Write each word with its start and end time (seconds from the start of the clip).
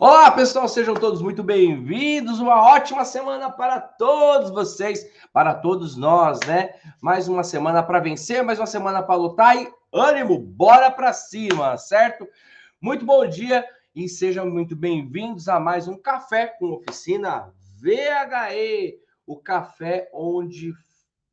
Olá, 0.00 0.28
pessoal, 0.32 0.66
sejam 0.66 0.92
todos 0.92 1.22
muito 1.22 1.40
bem-vindos. 1.40 2.40
Uma 2.40 2.60
ótima 2.60 3.04
semana 3.04 3.48
para 3.48 3.80
todos 3.80 4.50
vocês, 4.50 5.08
para 5.32 5.54
todos 5.54 5.96
nós, 5.96 6.40
né? 6.48 6.74
Mais 7.00 7.28
uma 7.28 7.44
semana 7.44 7.80
para 7.80 8.00
vencer, 8.00 8.42
mais 8.42 8.58
uma 8.58 8.66
semana 8.66 9.04
para 9.04 9.14
lutar 9.14 9.56
e 9.56 9.72
ânimo, 9.92 10.36
bora 10.36 10.90
para 10.90 11.12
cima, 11.12 11.76
certo? 11.76 12.26
Muito 12.80 13.06
bom 13.06 13.24
dia 13.24 13.64
e 13.94 14.08
sejam 14.08 14.50
muito 14.50 14.74
bem-vindos 14.74 15.48
a 15.48 15.60
mais 15.60 15.86
um 15.86 15.96
café 15.96 16.48
com 16.48 16.72
oficina 16.72 17.54
VHE, 17.80 18.98
o 19.24 19.36
café 19.36 20.10
onde 20.12 20.74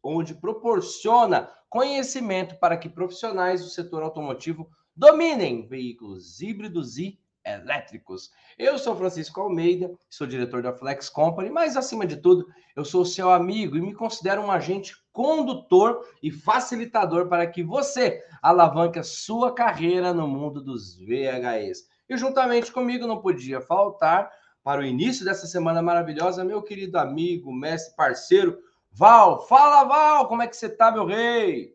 onde 0.04 0.36
proporciona 0.36 1.50
conhecimento 1.68 2.60
para 2.60 2.78
que 2.78 2.90
profissionais 2.90 3.64
do 3.64 3.70
setor 3.70 4.04
automotivo 4.04 4.70
dominem 4.96 5.66
veículos 5.66 6.42
híbridos 6.42 7.00
e 7.00 7.18
elétricos. 7.46 8.32
Eu 8.58 8.78
sou 8.78 8.96
Francisco 8.96 9.42
Almeida, 9.42 9.92
sou 10.10 10.28
diretor 10.28 10.62
da 10.62 10.74
Flex 10.74 11.10
Company, 11.10 11.50
mas 11.50 11.76
acima 11.76 12.06
de 12.06 12.18
tudo, 12.18 12.48
eu 12.76 12.86
sou 12.86 13.04
seu 13.06 13.32
amigo 13.32 13.76
e 13.78 13.82
me 13.82 13.94
considero 13.94 14.42
um 14.42 14.52
agente 14.52 14.96
condutor 15.12 16.06
e 16.22 16.32
facilitador 16.32 17.28
para 17.28 17.48
que 17.48 17.64
você 17.64 18.24
alavanque 18.42 19.00
a 19.00 19.04
sua 19.04 19.54
carreira 19.54 20.14
no 20.14 20.28
mundo 20.28 20.62
dos 20.62 20.98
VHEs. 20.98 21.88
E 22.10 22.18
juntamente 22.18 22.72
comigo 22.72 23.08
não 23.08 23.22
podia 23.22 23.62
faltar 23.62 24.32
para 24.64 24.82
o 24.82 24.86
início 24.86 25.26
dessa 25.26 25.48
semana 25.48 25.82
maravilhosa, 25.82 26.44
meu 26.44 26.62
querido 26.62 26.98
amigo, 27.00 27.52
mestre, 27.54 27.96
parceiro, 27.96 28.60
Val. 28.92 29.48
Fala, 29.48 29.84
Val, 29.86 30.28
como 30.28 30.42
é 30.42 30.48
que 30.48 30.56
você 30.56 30.70
tá, 30.70 30.92
meu 30.92 31.06
rei? 31.06 31.74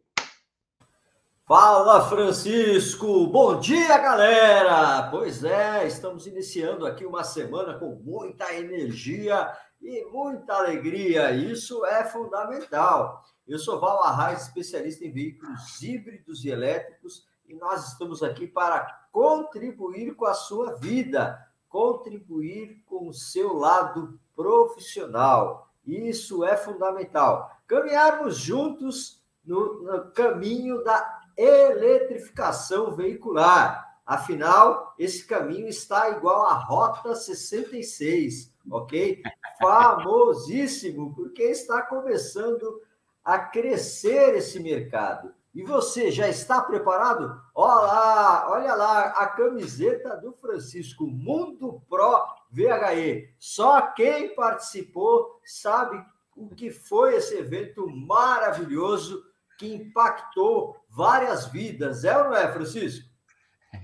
Fala, 1.48 2.09
Francisco! 2.09 3.28
Bom 3.28 3.60
dia, 3.60 3.96
galera! 3.98 5.09
Pois 5.12 5.45
é, 5.45 5.86
estamos 5.86 6.27
iniciando 6.27 6.84
aqui 6.84 7.06
uma 7.06 7.22
semana 7.22 7.78
com 7.78 7.95
muita 8.02 8.52
energia 8.52 9.56
e 9.80 10.05
muita 10.06 10.55
alegria. 10.55 11.30
Isso 11.30 11.86
é 11.86 12.03
fundamental. 12.03 13.22
Eu 13.47 13.61
sou 13.61 13.78
Val 13.78 14.03
Arraes, 14.03 14.42
especialista 14.42 15.05
em 15.05 15.12
veículos 15.12 15.80
híbridos 15.80 16.44
e 16.44 16.48
elétricos, 16.48 17.28
e 17.47 17.55
nós 17.55 17.92
estamos 17.92 18.25
aqui 18.25 18.48
para 18.48 19.06
contribuir 19.12 20.16
com 20.16 20.27
a 20.27 20.34
sua 20.34 20.75
vida, 20.75 21.41
contribuir 21.69 22.83
com 22.86 23.06
o 23.06 23.14
seu 23.14 23.56
lado 23.56 24.19
profissional. 24.34 25.70
Isso 25.86 26.44
é 26.44 26.56
fundamental. 26.56 27.56
Caminharmos 27.69 28.36
juntos 28.36 29.22
no, 29.44 29.84
no 29.84 30.10
caminho 30.10 30.83
da 30.83 31.16
eletrificação 31.37 32.95
veicular. 32.95 34.01
Afinal, 34.05 34.95
esse 34.98 35.27
caminho 35.27 35.69
está 35.69 36.11
igual 36.11 36.47
à 36.47 36.55
Rota 36.55 37.15
66, 37.15 38.55
ok? 38.70 39.23
Famosíssimo, 39.61 41.12
porque 41.15 41.43
está 41.43 41.83
começando 41.83 42.81
a 43.25 43.39
crescer 43.39 44.34
esse 44.37 44.61
mercado. 44.61 45.34
E 45.53 45.65
você 45.65 46.11
já 46.11 46.28
está 46.28 46.61
preparado? 46.61 47.41
Olha 47.55 47.81
lá, 47.81 48.50
olha 48.50 48.75
lá 48.75 49.00
a 49.06 49.27
camiseta 49.27 50.17
do 50.19 50.33
Francisco 50.34 51.06
Mundo 51.06 51.83
Pro 51.89 52.25
VHE. 52.50 53.34
Só 53.39 53.81
quem 53.93 54.34
participou 54.34 55.41
sabe 55.43 56.05
o 56.37 56.50
que 56.55 56.71
foi 56.71 57.17
esse 57.17 57.34
evento 57.37 57.89
maravilhoso 57.89 59.25
que 59.59 59.75
impactou 59.75 60.77
várias 60.97 61.47
vidas. 61.47 62.05
É 62.05 62.16
ou 62.16 62.25
não 62.25 62.34
é, 62.34 62.50
Francisco? 62.50 63.06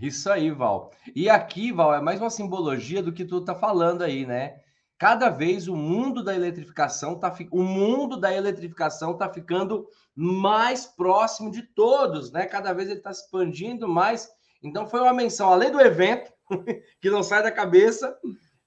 Isso 0.01 0.31
aí, 0.31 0.51
Val. 0.51 0.91
E 1.15 1.29
aqui, 1.29 1.71
Val, 1.71 1.95
é 1.95 2.01
mais 2.01 2.19
uma 2.19 2.31
simbologia 2.31 3.03
do 3.03 3.13
que 3.13 3.27
tu 3.27 3.45
tá 3.45 3.55
falando 3.55 4.03
aí, 4.03 4.25
né? 4.25 4.57
Cada 4.99 5.29
vez 5.29 5.69
o 5.69 5.77
mundo 5.77 6.25
da 6.25 6.35
eletrificação 6.35 7.19
tá 7.19 7.35
o 7.51 7.63
mundo 7.63 8.17
da 8.17 8.33
eletrificação 8.33 9.17
tá 9.17 9.29
ficando 9.29 9.87
mais 10.15 10.87
próximo 10.87 11.51
de 11.51 11.63
todos, 11.63 12.33
né? 12.33 12.47
Cada 12.47 12.73
vez 12.73 12.89
ele 12.89 12.99
está 12.99 13.11
expandindo 13.11 13.87
mais. 13.87 14.31
Então 14.63 14.87
foi 14.87 15.01
uma 15.01 15.13
menção, 15.13 15.53
além 15.53 15.71
do 15.71 15.81
evento, 15.81 16.33
que 17.01 17.11
não 17.11 17.23
sai 17.23 17.43
da 17.43 17.53
cabeça, 17.53 18.17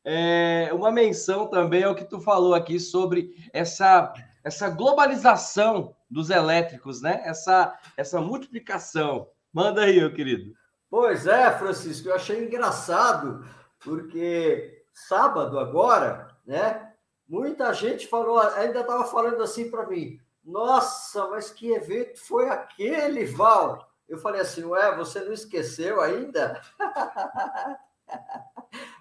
é 0.03 0.69
uma 0.71 0.91
menção 0.91 1.49
também 1.49 1.83
ao 1.83 1.95
que 1.95 2.05
tu 2.05 2.19
falou 2.19 2.53
aqui 2.53 2.79
sobre 2.79 3.31
essa 3.51 4.13
essa 4.45 4.69
globalização 4.69 5.95
dos 6.07 6.29
elétricos, 6.29 7.01
né? 7.01 7.23
Essa, 7.25 7.77
essa 7.97 8.21
multiplicação. 8.21 9.27
Manda 9.51 9.81
aí, 9.81 9.99
meu 9.99 10.13
querido. 10.13 10.53
Pois 10.87 11.25
é, 11.25 11.49
Francisco, 11.57 12.07
eu 12.07 12.15
achei 12.15 12.45
engraçado, 12.45 13.43
porque 13.79 14.85
sábado 14.93 15.57
agora, 15.57 16.27
né? 16.45 16.93
Muita 17.27 17.73
gente 17.73 18.05
falou, 18.05 18.39
ainda 18.39 18.81
estava 18.81 19.03
falando 19.05 19.41
assim 19.41 19.71
para 19.71 19.87
mim, 19.87 20.19
nossa, 20.43 21.27
mas 21.29 21.49
que 21.49 21.71
evento 21.71 22.19
foi 22.19 22.47
aquele, 22.47 23.25
Val? 23.25 23.89
Eu 24.07 24.19
falei 24.19 24.41
assim, 24.41 24.63
ué, 24.63 24.95
você 24.95 25.21
não 25.21 25.33
esqueceu 25.33 25.99
ainda? 25.99 26.61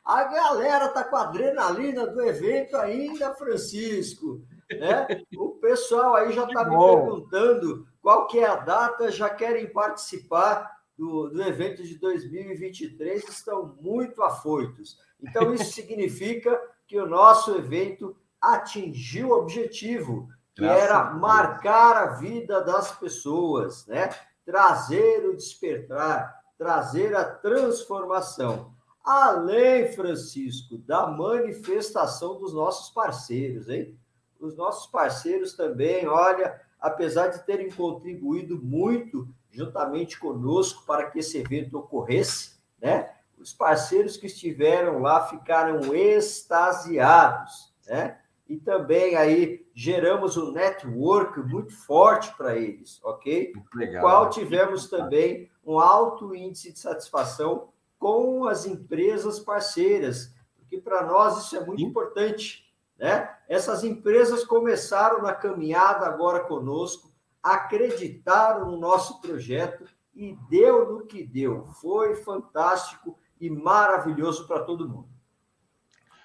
A 0.03 0.25
galera 0.25 0.89
tá 0.89 1.05
com 1.05 1.17
a 1.17 1.23
adrenalina 1.23 2.07
do 2.07 2.23
evento 2.23 2.77
ainda, 2.77 3.35
Francisco. 3.35 4.43
Né? 4.79 5.07
O 5.37 5.51
pessoal 5.51 6.15
aí 6.15 6.33
já 6.33 6.45
está 6.45 6.65
me 6.65 6.77
perguntando 6.77 7.87
qual 8.01 8.27
que 8.27 8.39
é 8.39 8.47
a 8.47 8.57
data, 8.57 9.11
já 9.11 9.31
querem 9.31 9.73
participar 9.73 10.71
do, 10.97 11.29
do 11.29 11.43
evento 11.43 11.83
de 11.83 11.99
2023, 11.99 13.29
estão 13.29 13.77
muito 13.81 14.23
afoitos. 14.23 14.99
Então, 15.21 15.53
isso 15.53 15.73
significa 15.75 16.61
que 16.87 16.99
o 16.99 17.07
nosso 17.07 17.57
evento 17.57 18.17
atingiu 18.41 19.31
o 19.31 19.39
objetivo, 19.39 20.29
que 20.55 20.63
Graças 20.63 20.83
era 20.83 21.05
marcar 21.15 21.97
a 21.97 22.07
vida 22.15 22.63
das 22.63 22.97
pessoas, 22.99 23.87
né? 23.87 24.11
trazer 24.45 25.27
o 25.27 25.35
despertar, 25.35 26.41
trazer 26.59 27.17
a 27.17 27.25
transformação. 27.25 28.73
Além, 29.03 29.93
Francisco, 29.93 30.79
da 30.79 31.07
manifestação 31.07 32.39
dos 32.39 32.55
nossos 32.55 32.91
parceiros, 32.91 33.69
hein? 33.69 33.99
Os 34.41 34.57
nossos 34.57 34.87
parceiros 34.91 35.55
também, 35.55 36.07
olha, 36.07 36.61
apesar 36.81 37.29
de 37.29 37.45
terem 37.45 37.71
contribuído 37.71 38.61
muito 38.63 39.29
juntamente 39.51 40.19
conosco 40.19 40.85
para 40.85 41.11
que 41.11 41.21
esse 41.21 41.39
evento 41.39 41.79
ocorresse, 41.79 42.59
né? 42.81 43.11
Os 43.39 43.53
parceiros 43.53 44.17
que 44.17 44.27
estiveram 44.27 45.01
lá 45.01 45.27
ficaram 45.27 45.95
extasiados, 45.95 47.73
né? 47.87 48.19
E 48.47 48.57
também 48.59 49.17
aí 49.17 49.67
geramos 49.75 50.37
um 50.37 50.53
network 50.53 51.41
muito 51.41 51.73
forte 51.73 52.35
para 52.37 52.57
eles, 52.57 53.01
ok? 53.03 53.53
Legal. 53.75 54.03
Qual 54.03 54.31
tivemos 54.31 54.89
também 54.89 55.51
um 55.65 55.79
alto 55.79 56.35
índice 56.35 56.73
de 56.73 56.79
satisfação 56.79 57.69
com 57.99 58.47
as 58.47 58.67
empresas 58.67 59.41
parceiras, 59.41 60.35
porque 60.59 60.79
para 60.79 61.07
nós 61.07 61.45
isso 61.45 61.57
é 61.57 61.65
muito 61.65 61.83
importante 61.83 62.64
né? 63.05 63.29
Essas 63.47 63.85
empresas 63.85 64.45
começaram 64.45 65.21
na 65.21 65.35
caminhada 65.35 66.07
agora 66.07 66.41
conosco, 66.41 67.13
acreditaram 67.43 68.71
no 68.71 68.79
nosso 68.79 69.21
projeto 69.21 69.85
e 70.15 70.35
deu 70.49 70.91
no 70.91 71.07
que 71.07 71.23
deu. 71.23 71.67
Foi 71.83 72.17
fantástico 72.17 73.19
e 73.39 73.51
maravilhoso 73.51 74.47
para 74.47 74.63
todo 74.63 74.89
mundo. 74.89 75.11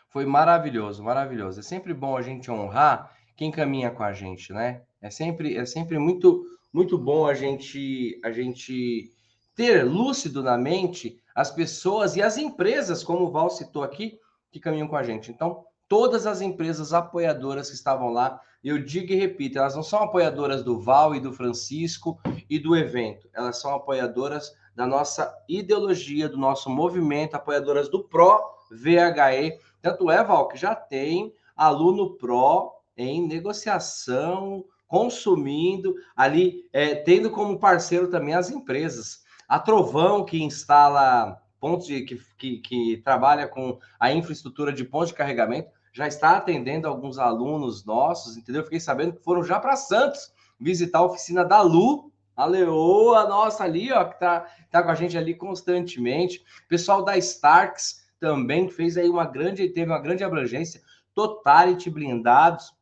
Foi 0.07 0.25
maravilhoso, 0.25 1.03
maravilhoso. 1.03 1.59
É 1.59 1.63
sempre 1.63 1.93
bom 1.93 2.15
a 2.15 2.21
gente 2.21 2.49
honrar 2.49 3.13
quem 3.35 3.51
caminha 3.51 3.91
com 3.91 4.03
a 4.03 4.13
gente, 4.13 4.53
né? 4.53 4.83
É 5.01 5.09
sempre, 5.09 5.57
é 5.57 5.65
sempre 5.65 5.99
muito, 5.99 6.45
muito 6.71 6.97
bom 6.97 7.27
a 7.27 7.33
gente, 7.33 8.17
a 8.23 8.31
gente 8.31 9.11
ter 9.53 9.83
lúcido 9.83 10.41
na 10.41 10.57
mente 10.57 11.21
as 11.35 11.51
pessoas 11.51 12.15
e 12.15 12.21
as 12.21 12.37
empresas, 12.37 13.03
como 13.03 13.25
o 13.25 13.31
Val 13.31 13.49
citou 13.49 13.83
aqui, 13.83 14.17
que 14.49 14.61
caminham 14.61 14.87
com 14.87 14.95
a 14.95 15.03
gente. 15.03 15.29
Então, 15.29 15.65
todas 15.89 16.27
as 16.27 16.39
empresas 16.39 16.93
apoiadoras 16.93 17.69
que 17.69 17.75
estavam 17.75 18.09
lá. 18.09 18.39
Eu 18.63 18.81
digo 18.81 19.11
e 19.11 19.15
repito, 19.15 19.57
elas 19.57 19.75
não 19.75 19.83
são 19.83 20.03
apoiadoras 20.03 20.63
do 20.63 20.79
Val 20.79 21.15
e 21.15 21.19
do 21.19 21.33
Francisco 21.33 22.19
e 22.49 22.59
do 22.59 22.75
evento, 22.75 23.27
elas 23.33 23.59
são 23.59 23.73
apoiadoras 23.73 24.53
da 24.75 24.85
nossa 24.85 25.35
ideologia, 25.49 26.29
do 26.29 26.37
nosso 26.37 26.69
movimento, 26.69 27.35
apoiadoras 27.35 27.89
do 27.89 28.03
Pro 28.03 28.39
VHE. 28.71 29.59
Tanto 29.81 30.09
é, 30.09 30.23
Val, 30.23 30.47
que 30.47 30.57
já 30.57 30.73
tem 30.73 31.33
aluno 31.55 32.15
Pro 32.15 32.71
em 32.95 33.27
negociação, 33.27 34.63
consumindo, 34.87 35.95
ali, 36.15 36.67
é, 36.71 36.95
tendo 36.95 37.29
como 37.29 37.59
parceiro 37.59 38.09
também 38.09 38.33
as 38.33 38.49
empresas. 38.49 39.23
A 39.47 39.59
Trovão, 39.59 40.23
que 40.23 40.41
instala 40.41 41.41
pontos 41.59 41.87
de, 41.87 42.01
que, 42.01 42.21
que, 42.37 42.57
que 42.59 42.97
trabalha 43.03 43.47
com 43.47 43.77
a 43.99 44.11
infraestrutura 44.13 44.71
de 44.71 44.85
pontos 44.85 45.09
de 45.09 45.15
carregamento, 45.15 45.69
já 45.99 46.07
está 46.07 46.37
atendendo 46.37 46.87
alguns 46.87 47.19
alunos 47.19 47.83
nossos, 47.83 48.37
entendeu? 48.37 48.63
Fiquei 48.63 48.79
sabendo 48.79 49.17
que 49.17 49.21
foram 49.21 49.43
já 49.43 49.59
para 49.59 49.75
Santos 49.75 50.31
visitar 50.57 50.99
a 50.99 51.05
oficina 51.05 51.43
da 51.43 51.61
Lu, 51.61 52.09
a 52.37 52.45
Leoa, 52.45 53.27
nossa 53.27 53.65
ali, 53.65 53.91
ó, 53.91 54.05
que 54.05 54.17
tá, 54.17 54.47
tá 54.71 54.81
com 54.81 54.91
a 54.91 54.95
gente 54.95 55.17
ali 55.17 55.35
constantemente. 55.35 56.41
Pessoal 56.69 57.03
da 57.03 57.17
Starks 57.17 58.07
também 58.17 58.69
fez 58.69 58.95
aí 58.95 59.09
uma 59.09 59.25
grande, 59.25 59.67
teve 59.67 59.91
uma 59.91 59.99
grande 59.99 60.23
abrangência, 60.23 60.81
Totality 61.13 61.89
Blindados, 61.89 62.73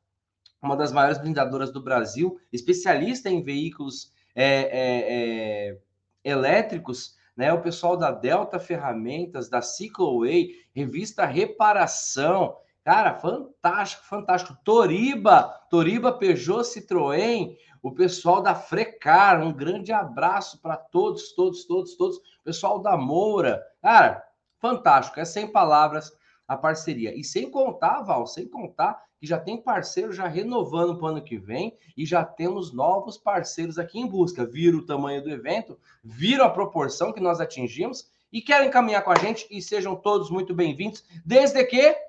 uma 0.61 0.77
das 0.77 0.91
maiores 0.91 1.17
blindadoras 1.17 1.71
do 1.71 1.81
Brasil, 1.81 2.39
especialista 2.53 3.31
em 3.31 3.41
veículos 3.41 4.13
é, 4.35 4.45
é, 4.45 5.69
é, 5.71 5.77
elétricos, 6.23 7.15
né? 7.35 7.51
O 7.51 7.63
pessoal 7.63 7.97
da 7.97 8.11
Delta 8.11 8.59
Ferramentas, 8.59 9.49
da 9.49 9.59
Cycleway, 9.59 10.51
revista 10.71 11.25
Reparação, 11.25 12.55
cara, 12.87 13.15
fantástico, 13.15 14.05
fantástico. 14.05 14.57
Toriba, 14.63 15.43
Toriba 15.69 16.13
Peugeot 16.13 16.63
Citroën, 16.63 17.53
o 17.83 17.91
pessoal 17.91 18.41
da 18.41 18.55
Frecar, 18.55 19.43
um 19.43 19.51
grande 19.51 19.91
abraço 19.91 20.61
para 20.61 20.77
todos, 20.77 21.33
todos, 21.33 21.65
todos, 21.65 21.97
todos. 21.97 22.17
Pessoal 22.45 22.79
da 22.79 22.95
Moura, 22.95 23.61
cara, 23.81 24.23
fantástico, 24.57 25.19
é 25.19 25.25
sem 25.25 25.51
palavras 25.51 26.13
a 26.47 26.55
parceria. 26.55 27.13
E 27.13 27.25
sem 27.25 27.51
contar, 27.51 28.03
Val, 28.03 28.25
sem 28.25 28.47
contar 28.47 29.03
que 29.19 29.27
já 29.27 29.37
tem 29.37 29.61
parceiro 29.61 30.13
já 30.13 30.25
renovando 30.25 30.95
para 30.95 31.07
o 31.07 31.09
ano 31.09 31.21
que 31.21 31.37
vem 31.37 31.77
e 31.97 32.05
já 32.05 32.23
temos 32.23 32.71
novos 32.71 33.17
parceiros 33.17 33.77
aqui 33.77 33.99
em 33.99 34.07
busca. 34.07 34.45
Viram 34.45 34.79
o 34.79 34.85
tamanho 34.85 35.21
do 35.21 35.29
evento, 35.29 35.77
viram 36.01 36.45
a 36.45 36.49
proporção 36.49 37.11
que 37.11 37.19
nós 37.19 37.41
atingimos 37.41 38.09
e 38.31 38.41
querem 38.41 38.71
caminhar 38.71 39.03
com 39.03 39.11
a 39.11 39.17
gente 39.17 39.45
e 39.51 39.61
sejam 39.61 39.93
todos 39.93 40.29
muito 40.29 40.53
bem-vindos, 40.53 41.03
desde 41.25 41.61
que 41.65 42.06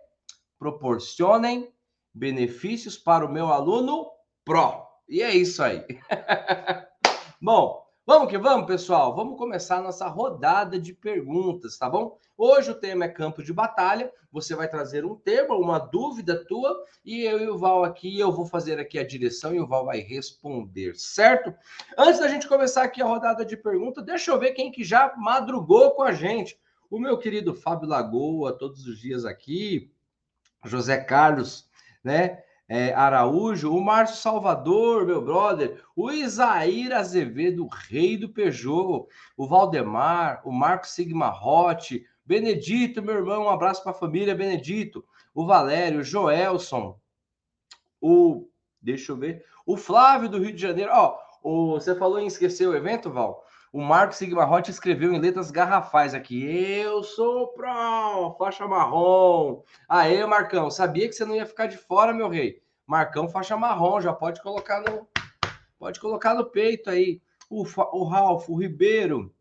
proporcionem 0.58 1.72
benefícios 2.12 2.96
para 2.98 3.24
o 3.24 3.32
meu 3.32 3.46
aluno 3.46 4.10
Pro. 4.44 4.86
E 5.08 5.22
é 5.22 5.34
isso 5.34 5.62
aí. 5.62 5.84
Bom, 7.40 7.82
vamos 8.04 8.28
que 8.28 8.36
vamos, 8.36 8.66
pessoal. 8.66 9.14
Vamos 9.14 9.38
começar 9.38 9.76
a 9.76 9.82
nossa 9.82 10.08
rodada 10.08 10.78
de 10.78 10.92
perguntas, 10.92 11.78
tá 11.78 11.88
bom? 11.88 12.18
Hoje 12.36 12.72
o 12.72 12.74
tema 12.74 13.04
é 13.04 13.08
campo 13.08 13.42
de 13.42 13.52
batalha. 13.52 14.12
Você 14.32 14.56
vai 14.56 14.68
trazer 14.68 15.04
um 15.04 15.14
tema, 15.14 15.54
uma 15.54 15.78
dúvida 15.78 16.44
tua, 16.44 16.84
e 17.04 17.22
eu 17.22 17.40
e 17.40 17.48
o 17.48 17.56
Val 17.56 17.84
aqui, 17.84 18.18
eu 18.18 18.32
vou 18.32 18.44
fazer 18.44 18.80
aqui 18.80 18.98
a 18.98 19.06
direção 19.06 19.54
e 19.54 19.60
o 19.60 19.66
Val 19.66 19.84
vai 19.84 20.00
responder, 20.00 20.94
certo? 20.96 21.54
Antes 21.96 22.20
da 22.20 22.28
gente 22.28 22.48
começar 22.48 22.82
aqui 22.82 23.00
a 23.00 23.06
rodada 23.06 23.44
de 23.44 23.56
perguntas, 23.56 24.04
deixa 24.04 24.30
eu 24.32 24.38
ver 24.38 24.52
quem 24.52 24.72
que 24.72 24.82
já 24.82 25.14
madrugou 25.16 25.92
com 25.92 26.02
a 26.02 26.12
gente. 26.12 26.58
O 26.90 26.98
meu 26.98 27.18
querido 27.18 27.54
Fábio 27.54 27.88
Lagoa, 27.88 28.52
todos 28.52 28.86
os 28.86 28.98
dias 28.98 29.24
aqui, 29.24 29.90
José 30.64 30.98
Carlos, 30.98 31.68
né? 32.02 32.42
É, 32.70 32.92
Araújo, 32.92 33.74
o 33.74 33.82
Márcio 33.82 34.16
Salvador, 34.16 35.06
meu 35.06 35.24
brother, 35.24 35.82
o 35.96 36.10
Isaír 36.10 36.92
Azevedo, 36.92 37.64
o 37.64 37.68
rei 37.68 38.18
do 38.18 38.28
Peugeot, 38.28 39.06
o 39.38 39.46
Valdemar, 39.46 40.42
o 40.44 40.52
Marco 40.52 40.86
Sigma 40.86 41.28
Rotti, 41.28 42.04
Benedito, 42.26 43.00
meu 43.00 43.14
irmão, 43.14 43.44
um 43.44 43.48
abraço 43.48 43.82
para 43.82 43.92
a 43.92 43.94
família 43.94 44.34
Benedito. 44.34 45.02
O 45.34 45.46
Valério, 45.46 46.00
o 46.00 46.04
Joelson, 46.04 47.00
o. 47.98 48.46
Deixa 48.82 49.12
eu 49.12 49.16
ver. 49.16 49.46
O 49.64 49.78
Flávio 49.78 50.28
do 50.28 50.38
Rio 50.38 50.52
de 50.52 50.60
Janeiro. 50.60 50.90
Ó, 50.92 51.18
o, 51.42 51.72
você 51.72 51.94
falou 51.94 52.18
em 52.18 52.26
esquecer 52.26 52.68
o 52.68 52.76
evento, 52.76 53.10
Val? 53.10 53.42
O 53.72 53.80
Marco 53.82 54.14
Sigma 54.14 54.50
Hot 54.50 54.70
escreveu 54.70 55.12
em 55.12 55.20
letras 55.20 55.50
garrafais 55.50 56.14
aqui. 56.14 56.42
Eu 56.42 57.02
sou 57.02 57.48
pro, 57.48 58.34
faixa 58.38 58.66
marrom. 58.66 59.62
Aê, 59.88 60.24
Marcão, 60.24 60.70
sabia 60.70 61.06
que 61.06 61.14
você 61.14 61.24
não 61.24 61.34
ia 61.34 61.44
ficar 61.44 61.66
de 61.66 61.76
fora, 61.76 62.14
meu 62.14 62.28
rei. 62.28 62.62
Marcão, 62.86 63.28
faixa 63.28 63.56
marrom, 63.56 64.00
já 64.00 64.12
pode 64.12 64.42
colocar 64.42 64.80
no, 64.80 65.06
pode 65.78 66.00
colocar 66.00 66.34
no 66.34 66.46
peito 66.46 66.88
aí. 66.88 67.20
O, 67.50 67.62
o 67.62 68.04
Ralf, 68.04 68.48
o 68.48 68.58
Ribeiro, 68.58 69.34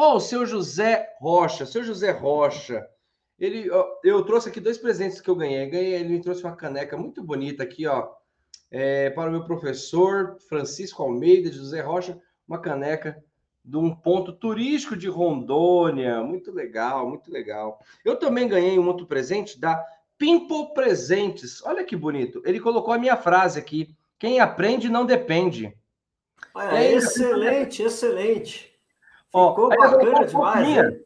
Ó, 0.00 0.12
oh, 0.12 0.16
o 0.18 0.20
seu 0.20 0.46
José 0.46 1.12
Rocha, 1.18 1.66
seu 1.66 1.82
José 1.82 2.12
Rocha. 2.12 2.86
Ele, 3.36 3.68
eu 4.04 4.24
trouxe 4.24 4.48
aqui 4.48 4.60
dois 4.60 4.78
presentes 4.78 5.20
que 5.20 5.28
eu 5.28 5.34
ganhei. 5.34 5.68
Ganhei, 5.68 5.94
ele 5.94 6.10
me 6.10 6.20
trouxe 6.20 6.44
uma 6.44 6.54
caneca 6.54 6.96
muito 6.96 7.20
bonita 7.20 7.64
aqui, 7.64 7.84
ó, 7.84 8.08
é, 8.70 9.10
para 9.10 9.28
o 9.28 9.32
meu 9.32 9.44
professor 9.44 10.36
Francisco 10.48 11.02
Almeida, 11.02 11.50
José 11.50 11.80
Rocha, 11.80 12.16
uma 12.46 12.60
caneca 12.60 13.20
de 13.64 13.76
um 13.76 13.94
ponto 13.94 14.32
turístico 14.32 14.96
de 14.96 15.08
Rondônia. 15.08 16.22
Muito 16.22 16.52
legal, 16.52 17.08
muito 17.08 17.30
legal. 17.30 17.80
Eu 18.04 18.16
também 18.16 18.48
ganhei 18.48 18.78
um 18.78 18.86
outro 18.86 19.06
presente 19.06 19.60
da 19.60 19.84
Pimple 20.16 20.72
Presentes. 20.74 21.64
Olha 21.64 21.84
que 21.84 21.96
bonito. 21.96 22.42
Ele 22.44 22.60
colocou 22.60 22.92
a 22.92 22.98
minha 22.98 23.16
frase 23.16 23.58
aqui: 23.58 23.94
quem 24.18 24.40
aprende 24.40 24.88
não 24.88 25.06
depende. 25.06 25.76
É 26.56 26.92
excelente, 26.92 27.82
excelente. 27.82 28.72
Ficou 29.26 29.66
Ó, 29.66 29.68
bacana 29.68 30.26
demais. 30.26 30.68
Hein? 30.68 31.04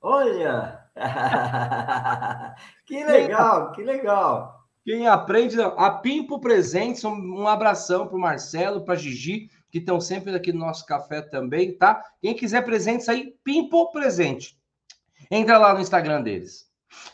Olha! 0.00 0.82
que 2.84 3.02
legal, 3.04 3.72
que 3.72 3.82
legal. 3.82 4.62
Quem 4.84 5.06
aprende, 5.06 5.60
a 5.60 5.90
Pimpo 5.90 6.40
Presentes, 6.40 7.04
um, 7.04 7.46
abração 7.46 8.06
para 8.06 8.16
o 8.16 8.20
Marcelo, 8.20 8.84
para 8.84 8.96
Gigi, 8.96 9.48
que 9.72 9.78
estão 9.78 9.98
sempre 9.98 10.34
aqui 10.36 10.52
no 10.52 10.58
nosso 10.58 10.84
café 10.84 11.22
também, 11.22 11.76
tá? 11.76 12.04
Quem 12.20 12.36
quiser 12.36 12.62
presentes 12.62 13.08
aí, 13.08 13.34
Pimpo 13.42 13.90
Presente. 13.90 14.60
Entra 15.30 15.56
lá 15.56 15.72
no 15.72 15.80
Instagram 15.80 16.22
deles. 16.22 16.70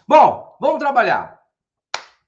Bom, 0.08 0.56
vamos 0.60 0.80
trabalhar. 0.80 1.40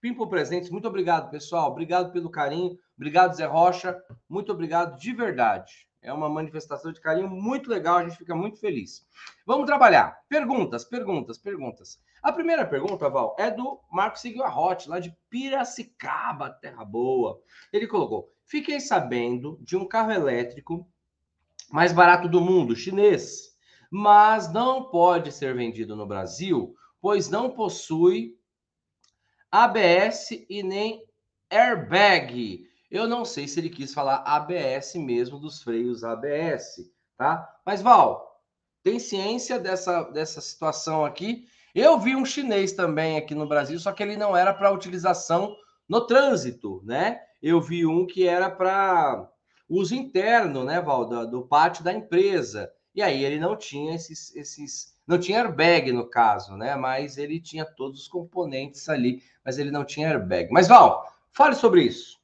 Pimpo 0.00 0.29
Presentes, 0.29 0.71
muito 0.71 0.87
obrigado, 0.87 1.31
pessoal. 1.31 1.73
Obrigado 1.73 2.12
pelo 2.12 2.31
carinho. 2.31 2.79
Obrigado, 2.97 3.35
Zé 3.35 3.44
Rocha. 3.44 4.00
Muito 4.29 4.53
obrigado 4.53 4.97
de 5.00 5.12
verdade. 5.12 5.88
É 6.00 6.12
uma 6.12 6.29
manifestação 6.29 6.93
de 6.93 7.00
carinho 7.00 7.29
muito 7.29 7.69
legal, 7.69 7.97
a 7.97 8.05
gente 8.05 8.17
fica 8.17 8.35
muito 8.35 8.61
feliz. 8.61 9.05
Vamos 9.44 9.67
trabalhar. 9.67 10.17
Perguntas, 10.29 10.85
perguntas, 10.85 11.38
perguntas. 11.38 11.99
A 12.23 12.31
primeira 12.31 12.65
pergunta, 12.65 13.11
Val, 13.11 13.35
é 13.37 13.50
do 13.50 13.81
Marcos 13.91 14.21
Seguiarrote, 14.21 14.88
lá 14.88 15.00
de 15.00 15.15
Piracicaba, 15.29 16.50
Terra 16.50 16.85
Boa. 16.85 17.43
Ele 17.73 17.88
colocou: 17.88 18.33
Fiquei 18.50 18.81
sabendo 18.81 19.61
de 19.62 19.76
um 19.76 19.87
carro 19.87 20.11
elétrico 20.11 20.85
mais 21.70 21.93
barato 21.93 22.29
do 22.29 22.41
mundo, 22.41 22.75
chinês, 22.75 23.56
mas 23.88 24.52
não 24.52 24.91
pode 24.91 25.31
ser 25.31 25.55
vendido 25.55 25.94
no 25.94 26.05
Brasil, 26.05 26.75
pois 27.00 27.29
não 27.29 27.50
possui 27.50 28.37
ABS 29.52 30.31
e 30.49 30.64
nem 30.64 31.06
airbag. 31.49 32.69
Eu 32.91 33.06
não 33.06 33.25
sei 33.25 33.47
se 33.47 33.61
ele 33.61 33.70
quis 33.70 33.94
falar 33.94 34.25
ABS 34.26 34.97
mesmo, 34.97 35.38
dos 35.38 35.62
freios 35.62 36.02
ABS, 36.02 36.91
tá? 37.17 37.56
Mas, 37.64 37.81
Val, 37.81 38.43
tem 38.82 38.99
ciência 38.99 39.61
dessa, 39.61 40.02
dessa 40.11 40.41
situação 40.41 41.05
aqui? 41.05 41.47
Eu 41.73 42.00
vi 42.00 42.17
um 42.17 42.26
chinês 42.26 42.73
também 42.73 43.16
aqui 43.16 43.33
no 43.33 43.47
Brasil, 43.47 43.78
só 43.78 43.92
que 43.92 44.02
ele 44.02 44.16
não 44.16 44.37
era 44.37 44.52
para 44.52 44.73
utilização 44.73 45.54
no 45.88 46.04
trânsito, 46.04 46.83
né? 46.85 47.21
Eu 47.42 47.61
vi 47.61 47.87
um 47.87 48.06
que 48.06 48.26
era 48.26 48.50
para 48.50 49.28
uso 49.68 49.94
interno, 49.94 50.64
né, 50.64 50.80
Val, 50.80 51.06
do, 51.06 51.26
do, 51.26 51.42
pátio 51.42 51.85
da 51.85 51.92
empresa. 51.92 52.73
E 52.94 53.00
aí 53.00 53.25
ele 53.25 53.38
não 53.38 53.56
tinha 53.56 53.94
esses, 53.94 54.35
esses. 54.35 54.94
Não 55.06 55.18
tinha 55.18 55.42
airbag 55.42 55.92
no 55.92 56.09
caso, 56.09 56.56
né? 56.56 56.76
Mas 56.76 57.16
ele 57.18 57.40
tinha 57.40 57.64
todos 57.64 58.02
os 58.02 58.09
componentes 58.09 58.88
ali, 58.88 59.23
mas 59.44 59.59
ele 59.59 59.70
não 59.70 59.85
tinha 59.85 60.09
airbag. 60.09 60.50
Mas, 60.52 60.68
Val, 60.68 61.06
fale 61.32 61.54
sobre 61.54 61.82
isso. 61.82 62.20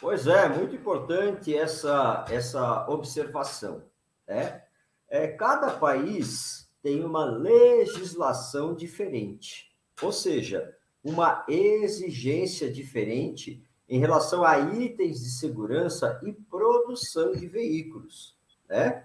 Pois 0.00 0.26
é, 0.26 0.48
muito 0.48 0.74
importante 0.74 1.56
essa, 1.56 2.24
essa 2.28 2.88
observação. 2.88 3.84
Né? 4.26 4.62
É, 5.08 5.28
cada 5.28 5.70
país 5.70 6.68
tem 6.82 7.04
uma 7.04 7.24
legislação 7.24 8.74
diferente, 8.74 9.70
ou 10.02 10.10
seja, 10.10 10.76
uma 11.04 11.44
exigência 11.48 12.68
diferente 12.68 13.64
em 13.92 13.98
relação 13.98 14.42
a 14.42 14.58
itens 14.58 15.20
de 15.20 15.28
segurança 15.28 16.18
e 16.24 16.32
produção 16.32 17.32
de 17.32 17.46
veículos. 17.46 18.34
Né? 18.66 19.04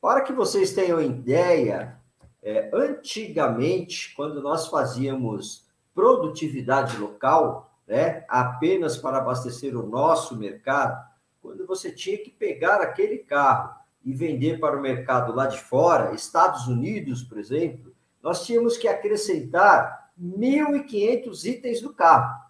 Para 0.00 0.20
que 0.20 0.32
vocês 0.32 0.72
tenham 0.72 1.02
ideia, 1.02 2.00
é, 2.40 2.70
antigamente, 2.72 4.14
quando 4.14 4.40
nós 4.40 4.68
fazíamos 4.68 5.66
produtividade 5.92 6.96
local, 6.98 7.76
né, 7.84 8.24
apenas 8.28 8.96
para 8.96 9.18
abastecer 9.18 9.76
o 9.76 9.84
nosso 9.84 10.36
mercado, 10.36 11.04
quando 11.42 11.66
você 11.66 11.90
tinha 11.90 12.16
que 12.16 12.30
pegar 12.30 12.80
aquele 12.80 13.18
carro 13.18 13.74
e 14.04 14.14
vender 14.14 14.60
para 14.60 14.78
o 14.78 14.82
mercado 14.82 15.34
lá 15.34 15.46
de 15.46 15.58
fora, 15.58 16.14
Estados 16.14 16.68
Unidos, 16.68 17.24
por 17.24 17.38
exemplo, 17.38 17.92
nós 18.22 18.46
tínhamos 18.46 18.76
que 18.76 18.86
acrescentar 18.86 20.12
1.500 20.16 21.44
itens 21.44 21.82
no 21.82 21.92
carro, 21.92 22.40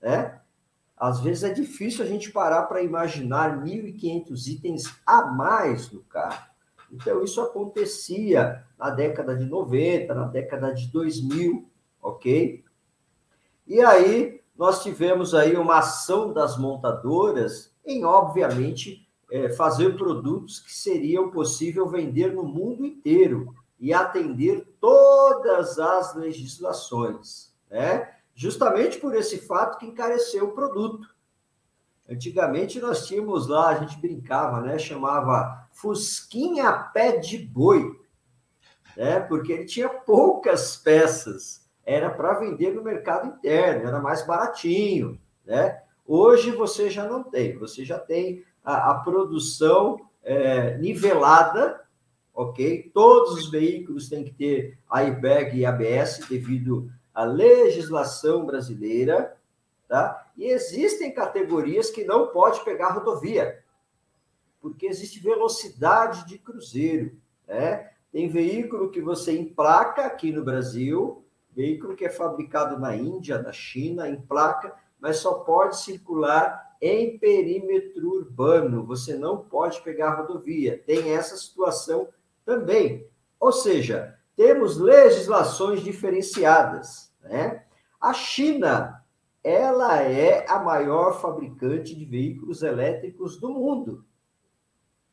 né? 0.00 0.37
Às 0.98 1.20
vezes 1.20 1.44
é 1.44 1.50
difícil 1.50 2.04
a 2.04 2.08
gente 2.08 2.30
parar 2.30 2.64
para 2.64 2.82
imaginar 2.82 3.62
1.500 3.62 4.46
itens 4.48 4.94
a 5.06 5.26
mais 5.26 5.90
no 5.92 6.02
carro. 6.02 6.46
Então, 6.90 7.22
isso 7.22 7.40
acontecia 7.40 8.64
na 8.78 8.90
década 8.90 9.36
de 9.36 9.44
90, 9.44 10.14
na 10.14 10.24
década 10.26 10.72
de 10.72 10.88
2000, 10.88 11.68
ok? 12.02 12.64
E 13.66 13.80
aí, 13.80 14.40
nós 14.56 14.82
tivemos 14.82 15.34
aí 15.34 15.56
uma 15.56 15.78
ação 15.78 16.32
das 16.32 16.56
montadoras 16.56 17.72
em, 17.84 18.04
obviamente, 18.04 19.06
é, 19.30 19.50
fazer 19.50 19.96
produtos 19.96 20.58
que 20.58 20.74
seriam 20.74 21.30
possível 21.30 21.86
vender 21.88 22.32
no 22.34 22.42
mundo 22.42 22.84
inteiro. 22.84 23.54
e 23.80 23.94
atender 23.94 24.74
todas 24.80 25.78
as 25.78 26.12
legislações, 26.16 27.54
né? 27.70 28.12
Justamente 28.38 29.00
por 29.00 29.16
esse 29.16 29.38
fato 29.38 29.78
que 29.78 29.86
encareceu 29.86 30.44
o 30.44 30.52
produto. 30.52 31.08
Antigamente 32.08 32.78
nós 32.78 33.04
tínhamos 33.04 33.48
lá, 33.48 33.70
a 33.70 33.74
gente 33.74 34.00
brincava, 34.00 34.60
né? 34.60 34.78
Chamava 34.78 35.66
Fusquinha 35.72 36.72
Pé 36.72 37.16
de 37.16 37.36
Boi, 37.36 37.98
né? 38.96 39.18
Porque 39.18 39.52
ele 39.52 39.64
tinha 39.64 39.88
poucas 39.88 40.76
peças, 40.76 41.68
era 41.84 42.10
para 42.10 42.38
vender 42.38 42.72
no 42.72 42.84
mercado 42.84 43.26
interno, 43.26 43.88
era 43.88 44.00
mais 44.00 44.24
baratinho, 44.24 45.20
né? 45.44 45.82
Hoje 46.06 46.52
você 46.52 46.88
já 46.88 47.08
não 47.08 47.24
tem, 47.24 47.58
você 47.58 47.84
já 47.84 47.98
tem 47.98 48.44
a, 48.64 48.92
a 48.92 48.94
produção 49.00 49.98
é, 50.22 50.78
nivelada, 50.78 51.80
ok? 52.32 52.88
Todos 52.94 53.32
os 53.32 53.50
veículos 53.50 54.08
têm 54.08 54.22
que 54.22 54.32
ter 54.32 54.78
airbag 54.88 55.58
e 55.58 55.66
ABS 55.66 56.20
devido 56.28 56.88
à 57.18 57.24
legislação 57.24 58.46
brasileira, 58.46 59.36
tá? 59.88 60.30
E 60.36 60.44
existem 60.46 61.12
categorias 61.12 61.90
que 61.90 62.04
não 62.04 62.28
pode 62.28 62.62
pegar 62.64 62.92
rodovia, 62.92 63.58
porque 64.60 64.86
existe 64.86 65.18
velocidade 65.18 66.24
de 66.28 66.38
cruzeiro, 66.38 67.16
né? 67.44 67.90
Tem 68.12 68.28
veículo 68.28 68.92
que 68.92 69.00
você 69.00 69.36
emplaca 69.36 70.06
aqui 70.06 70.30
no 70.30 70.44
Brasil, 70.44 71.24
veículo 71.50 71.96
que 71.96 72.04
é 72.04 72.08
fabricado 72.08 72.78
na 72.78 72.94
Índia, 72.94 73.42
na 73.42 73.50
China, 73.50 74.08
emplaca, 74.08 74.72
mas 75.00 75.16
só 75.16 75.40
pode 75.40 75.76
circular 75.76 76.76
em 76.80 77.18
perímetro 77.18 78.10
urbano. 78.10 78.86
Você 78.86 79.16
não 79.16 79.38
pode 79.38 79.82
pegar 79.82 80.14
rodovia. 80.14 80.80
Tem 80.86 81.10
essa 81.10 81.36
situação 81.36 82.08
também. 82.44 83.08
Ou 83.40 83.50
seja, 83.50 84.16
temos 84.36 84.76
legislações 84.76 85.80
diferenciadas, 85.80 87.07
né? 87.28 87.62
A 88.00 88.12
China, 88.12 89.04
ela 89.42 90.02
é 90.02 90.48
a 90.48 90.58
maior 90.58 91.20
fabricante 91.20 91.94
de 91.94 92.04
veículos 92.04 92.62
elétricos 92.62 93.38
do 93.38 93.50
mundo. 93.50 94.04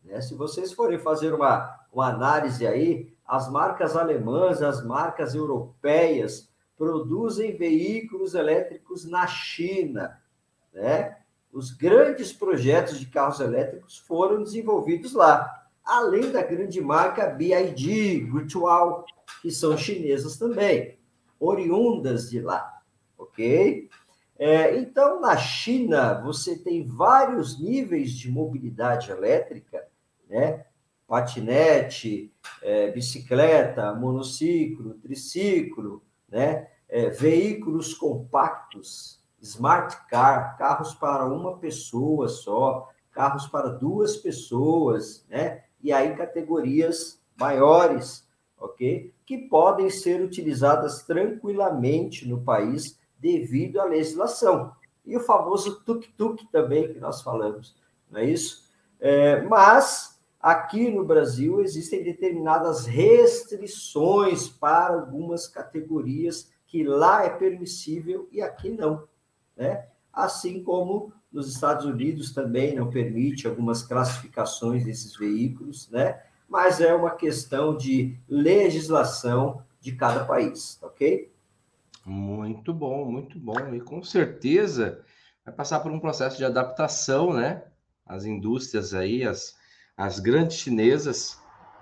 Né? 0.03 0.21
Se 0.21 0.35
vocês 0.35 0.71
forem 0.71 0.99
fazer 0.99 1.33
uma, 1.33 1.79
uma 1.91 2.09
análise 2.09 2.65
aí, 2.65 3.13
as 3.25 3.49
marcas 3.49 3.95
alemãs, 3.95 4.61
as 4.61 4.85
marcas 4.85 5.33
europeias 5.33 6.49
produzem 6.77 7.55
veículos 7.55 8.35
elétricos 8.35 9.05
na 9.05 9.25
China, 9.25 10.21
né? 10.73 11.17
Os 11.51 11.71
grandes 11.71 12.33
projetos 12.33 12.99
de 12.99 13.05
carros 13.05 13.39
elétricos 13.39 13.97
foram 13.97 14.43
desenvolvidos 14.43 15.13
lá, 15.13 15.69
além 15.85 16.29
da 16.29 16.43
grande 16.43 16.81
marca 16.81 17.27
BYD, 17.27 18.25
Virtual, 18.25 19.05
que 19.41 19.49
são 19.49 19.77
chinesas 19.77 20.35
também, 20.37 20.97
oriundas 21.39 22.29
de 22.29 22.39
lá, 22.39 22.81
ok? 23.17 23.89
É, 24.37 24.77
então, 24.77 25.21
na 25.21 25.37
China, 25.37 26.21
você 26.21 26.57
tem 26.57 26.83
vários 26.83 27.59
níveis 27.59 28.11
de 28.11 28.29
mobilidade 28.29 29.09
elétrica, 29.09 29.87
né? 30.29 30.65
Patinete, 31.07 32.33
é, 32.61 32.91
bicicleta, 32.91 33.93
monociclo, 33.93 34.95
triciclo, 34.95 36.03
né? 36.27 36.67
É, 36.89 37.09
veículos 37.09 37.93
compactos, 37.93 39.21
smart 39.41 39.95
car, 40.09 40.57
carros 40.57 40.93
para 40.93 41.25
uma 41.25 41.57
pessoa 41.57 42.27
só, 42.27 42.89
carros 43.11 43.47
para 43.47 43.69
duas 43.69 44.17
pessoas, 44.17 45.25
né? 45.29 45.63
E 45.81 45.93
aí 45.93 46.13
categorias 46.15 47.21
maiores, 47.37 48.27
ok? 48.59 49.13
Que 49.25 49.37
podem 49.37 49.89
ser 49.89 50.21
utilizadas 50.21 51.03
tranquilamente 51.03 52.27
no 52.27 52.41
país 52.41 52.99
devido 53.17 53.79
à 53.79 53.85
legislação. 53.85 54.71
E 55.05 55.15
o 55.15 55.19
famoso 55.19 55.83
tuk-tuk 55.83 56.45
também 56.51 56.93
que 56.93 56.99
nós 56.99 57.21
falamos, 57.21 57.75
não 58.09 58.19
é 58.19 58.25
isso? 58.25 58.65
É, 58.99 59.41
mas 59.41 60.19
aqui 60.39 60.89
no 60.89 61.03
Brasil 61.03 61.61
existem 61.61 62.03
determinadas 62.03 62.85
restrições 62.85 64.47
para 64.47 64.93
algumas 64.93 65.47
categorias 65.47 66.51
que 66.65 66.83
lá 66.83 67.23
é 67.23 67.29
permissível 67.29 68.27
e 68.31 68.41
aqui 68.41 68.69
não 68.69 69.07
né? 69.55 69.87
Assim 70.11 70.63
como 70.63 71.13
nos 71.31 71.51
Estados 71.51 71.85
Unidos 71.85 72.33
também 72.33 72.75
não 72.75 72.89
permite 72.89 73.47
algumas 73.47 73.83
classificações 73.83 74.85
desses 74.85 75.15
veículos, 75.15 75.89
né? 75.89 76.21
Mas 76.47 76.79
é 76.79 76.93
uma 76.93 77.11
questão 77.11 77.75
de 77.75 78.17
legislação 78.27 79.63
de 79.79 79.93
cada 79.93 80.25
país, 80.25 80.79
ok? 80.81 81.31
Muito 82.05 82.73
bom, 82.73 83.05
muito 83.05 83.39
bom. 83.39 83.73
E 83.73 83.81
com 83.81 84.03
certeza 84.03 85.03
vai 85.43 85.53
passar 85.53 85.79
por 85.79 85.91
um 85.91 85.99
processo 85.99 86.37
de 86.37 86.45
adaptação, 86.45 87.33
né? 87.33 87.63
As 88.05 88.25
indústrias 88.25 88.93
aí, 88.93 89.23
as, 89.23 89.55
as 89.97 90.19
grandes 90.19 90.57
chinesas 90.57 91.39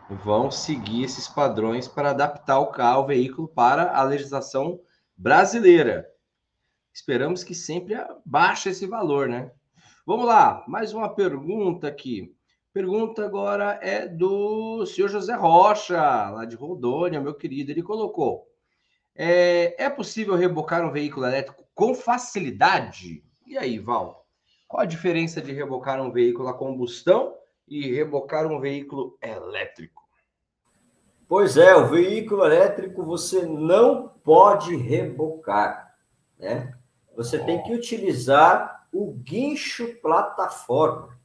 vão 0.09 0.51
seguir 0.51 1.03
esses 1.03 1.27
padrões 1.27 1.87
para 1.87 2.11
adaptar 2.11 2.59
o 2.59 2.71
carro, 2.71 3.03
o 3.03 3.07
veículo 3.07 3.47
para 3.47 3.95
a 3.95 4.03
legislação 4.03 4.79
brasileira. 5.17 6.07
Esperamos 6.93 7.43
que 7.43 7.55
sempre 7.55 7.95
baixe 8.25 8.69
esse 8.69 8.85
valor, 8.85 9.27
né? 9.27 9.51
Vamos 10.05 10.25
lá, 10.25 10.63
mais 10.67 10.93
uma 10.93 11.09
pergunta 11.09 11.87
aqui. 11.87 12.35
Pergunta 12.73 13.23
agora 13.23 13.77
é 13.83 14.07
do 14.07 14.83
senhor 14.87 15.07
José 15.07 15.35
Rocha, 15.35 16.01
lá 16.31 16.43
de 16.43 16.55
Rondônia, 16.55 17.21
meu 17.21 17.35
querido. 17.35 17.69
Ele 17.69 17.83
colocou: 17.83 18.47
é, 19.15 19.75
é 19.77 19.89
possível 19.91 20.35
rebocar 20.35 20.83
um 20.83 20.91
veículo 20.91 21.27
elétrico 21.27 21.63
com 21.75 21.93
facilidade? 21.93 23.23
E 23.45 23.55
aí, 23.59 23.77
Val? 23.77 24.25
Qual 24.67 24.81
a 24.81 24.87
diferença 24.87 25.39
de 25.39 25.51
rebocar 25.51 26.01
um 26.01 26.11
veículo 26.11 26.47
a 26.47 26.53
combustão 26.57 27.35
e 27.67 27.93
rebocar 27.93 28.47
um 28.47 28.59
veículo 28.59 29.19
elétrico? 29.21 30.01
Pois 31.27 31.57
é, 31.57 31.75
o 31.75 31.87
veículo 31.89 32.43
elétrico 32.43 33.03
você 33.03 33.45
não 33.45 34.07
pode 34.23 34.75
rebocar, 34.75 35.95
né? 36.39 36.75
Você 37.15 37.37
tem 37.37 37.61
que 37.61 37.71
utilizar 37.71 38.87
o 38.91 39.13
guincho 39.13 39.95
plataforma. 40.01 41.21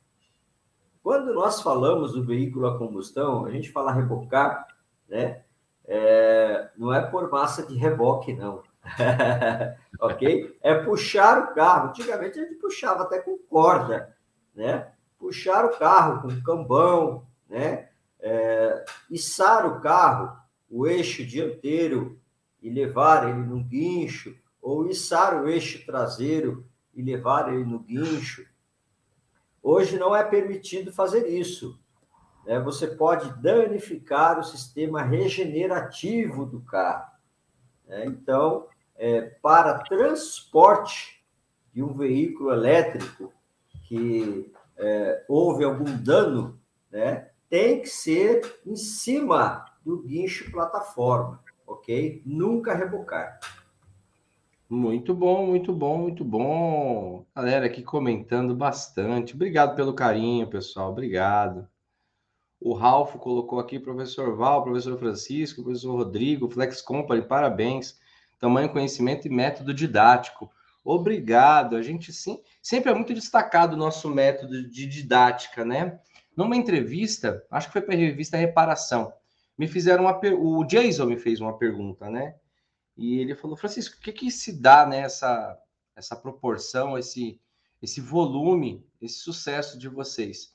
Quando 1.03 1.33
nós 1.33 1.61
falamos 1.63 2.13
do 2.13 2.25
veículo 2.25 2.67
a 2.67 2.79
combustão, 2.79 3.47
a 3.47 3.51
gente 3.51 3.71
fala 3.71 3.93
rebocar, 3.93 4.67
né? 5.09 5.43
É, 5.85 6.71
não 6.77 6.93
é 6.93 7.01
por 7.01 7.31
massa 7.31 7.67
de 7.67 7.75
reboque, 7.77 8.35
não. 8.35 8.63
ok? 10.01 10.59
É 10.63 10.75
puxar 10.75 11.39
o 11.39 11.55
carro. 11.55 11.89
Antigamente 11.89 12.39
a 12.39 12.43
gente 12.43 12.57
puxava 12.57 13.05
até 13.05 13.21
com 13.21 13.39
corda, 13.39 14.15
né? 14.55 14.93
Puxar 15.19 15.65
o 15.65 15.79
carro 15.79 16.23
com 16.23 16.43
cambão, 16.43 17.27
né? 17.49 17.89
É, 18.21 18.85
içar 19.11 19.67
o 19.67 19.81
carro, 19.81 20.37
o 20.71 20.87
eixo 20.87 21.25
dianteiro 21.25 22.21
e 22.61 22.69
levar 22.69 23.29
ele 23.29 23.39
no 23.39 23.63
guincho 23.63 24.37
ou 24.61 24.87
içar 24.89 25.41
o 25.41 25.49
eixo 25.49 25.85
traseiro 25.87 26.67
e 26.95 27.03
levar 27.03 27.53
ele 27.53 27.65
no 27.65 27.79
guincho. 27.79 28.45
Hoje 29.71 29.99
não 29.99 30.17
é 30.17 30.25
permitido 30.25 30.91
fazer 30.91 31.27
isso. 31.27 31.79
Né? 32.47 32.59
Você 32.59 32.87
pode 32.87 33.31
danificar 33.43 34.39
o 34.39 34.43
sistema 34.43 35.03
regenerativo 35.03 36.47
do 36.47 36.63
carro. 36.63 37.13
Né? 37.87 38.07
Então, 38.07 38.67
é, 38.97 39.21
para 39.21 39.81
transporte 39.81 41.23
de 41.71 41.83
um 41.83 41.93
veículo 41.93 42.51
elétrico 42.51 43.31
que 43.87 44.51
é, 44.79 45.23
houve 45.29 45.65
algum 45.65 46.03
dano, 46.03 46.59
né? 46.91 47.29
tem 47.51 47.83
que 47.83 47.91
ser 47.91 48.61
em 48.65 48.75
cima 48.75 49.67
do 49.85 49.99
guincho 49.99 50.51
plataforma, 50.51 51.45
ok? 51.67 52.23
Nunca 52.25 52.75
rebocar. 52.75 53.39
Muito 54.71 55.15
bom, 55.15 55.47
muito 55.47 55.73
bom, 55.73 55.97
muito 55.97 56.23
bom. 56.23 57.25
Galera 57.35 57.65
aqui 57.65 57.83
comentando 57.83 58.55
bastante. 58.55 59.35
Obrigado 59.35 59.75
pelo 59.75 59.95
carinho, 59.95 60.47
pessoal. 60.47 60.91
Obrigado. 60.91 61.67
O 62.61 62.75
Ralfo 62.75 63.19
colocou 63.19 63.59
aqui, 63.61 63.79
professor 63.79 64.37
Val, 64.37 64.63
professor 64.63 64.99
Francisco, 64.99 65.63
professor 65.63 65.97
Rodrigo, 65.97 66.51
Flex 66.51 66.83
Company, 66.83 67.23
parabéns. 67.23 67.99
Tamanho, 68.39 68.69
conhecimento 68.69 69.27
e 69.27 69.31
método 69.31 69.73
didático. 69.73 70.51
Obrigado. 70.85 71.75
A 71.75 71.81
gente 71.81 72.13
sim, 72.13 72.39
sempre 72.61 72.91
é 72.91 72.95
muito 72.95 73.15
destacado 73.15 73.73
o 73.73 73.79
nosso 73.79 74.11
método 74.11 74.69
de 74.69 74.87
didática, 74.87 75.65
né? 75.65 75.99
Numa 76.37 76.57
entrevista, 76.57 77.43
acho 77.51 77.69
que 77.69 77.73
foi 77.73 77.83
para 77.83 77.95
a 77.95 77.99
revista 77.99 78.37
Reparação, 78.37 79.13
me 79.57 79.67
fizeram 79.67 80.05
uma 80.05 80.21
o 80.39 80.63
Jason 80.65 81.07
me 81.07 81.17
fez 81.17 81.41
uma 81.41 81.57
pergunta, 81.57 82.11
né? 82.11 82.35
E 82.99 83.21
ele 83.21 83.37
falou, 83.37 83.57
Francisco, 83.57 83.97
o 83.97 84.01
que, 84.01 84.13
que 84.13 84.31
se 84.31 84.61
dá 84.61 84.85
nessa 84.85 85.57
essa 85.95 86.15
proporção, 86.15 86.97
esse, 86.97 87.41
esse 87.83 88.01
volume, 88.01 88.87
esse 89.01 89.21
sucesso 89.21 89.79
de 89.79 89.89
vocês? 89.89 90.53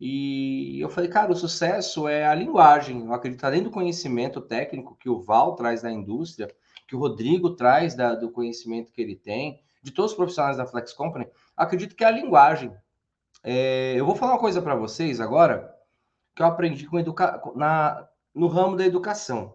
E 0.00 0.80
eu 0.80 0.88
falei, 0.88 1.10
cara, 1.10 1.30
o 1.30 1.36
sucesso 1.36 2.08
é 2.08 2.26
a 2.26 2.34
linguagem. 2.34 3.04
Eu 3.04 3.12
acredito 3.12 3.44
além 3.44 3.62
do 3.62 3.70
conhecimento 3.70 4.40
técnico 4.40 4.96
que 4.96 5.08
o 5.08 5.20
Val 5.20 5.54
traz 5.54 5.82
da 5.82 5.92
indústria, 5.92 6.48
que 6.88 6.96
o 6.96 6.98
Rodrigo 6.98 7.50
traz 7.50 7.94
da, 7.94 8.14
do 8.14 8.30
conhecimento 8.30 8.92
que 8.92 9.02
ele 9.02 9.14
tem, 9.14 9.60
de 9.82 9.90
todos 9.90 10.12
os 10.12 10.16
profissionais 10.16 10.56
da 10.56 10.66
Flex 10.66 10.92
Company, 10.92 11.28
acredito 11.56 11.94
que 11.94 12.04
é 12.04 12.06
a 12.06 12.12
linguagem. 12.12 12.74
É, 13.42 13.94
eu 13.96 14.06
vou 14.06 14.16
falar 14.16 14.32
uma 14.32 14.40
coisa 14.40 14.62
para 14.62 14.74
vocês 14.74 15.20
agora 15.20 15.74
que 16.34 16.42
eu 16.42 16.46
aprendi 16.46 16.86
com 16.86 16.98
educa... 16.98 17.40
na, 17.54 18.08
no 18.34 18.46
ramo 18.46 18.76
da 18.76 18.86
educação. 18.86 19.54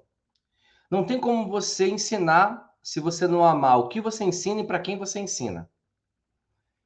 Não 0.89 1.05
tem 1.05 1.19
como 1.19 1.49
você 1.49 1.87
ensinar 1.87 2.73
se 2.81 2.99
você 2.99 3.27
não 3.27 3.43
amar 3.43 3.79
o 3.79 3.87
que 3.87 3.99
você 3.99 4.23
ensina 4.23 4.61
e 4.61 4.67
para 4.67 4.79
quem 4.79 4.97
você 4.97 5.19
ensina. 5.19 5.69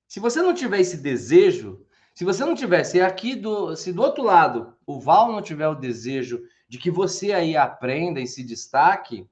Se 0.07 0.19
você 0.19 0.41
não 0.41 0.53
tiver 0.53 0.79
esse 0.79 0.97
desejo, 0.97 1.85
se 2.15 2.25
você 2.25 2.43
não 2.43 2.55
tivesse 2.55 2.99
aqui 3.01 3.35
do, 3.35 3.75
se 3.75 3.93
do 3.93 4.01
outro 4.01 4.23
lado 4.23 4.73
o 4.85 4.99
Val 4.99 5.31
não 5.31 5.41
tiver 5.41 5.67
o 5.67 5.75
desejo 5.75 6.41
de 6.67 6.77
que 6.77 6.89
você 6.89 7.33
aí 7.33 7.55
aprenda 7.55 8.19
e 8.19 8.27
se 8.27 8.43
destaque, 8.43 9.27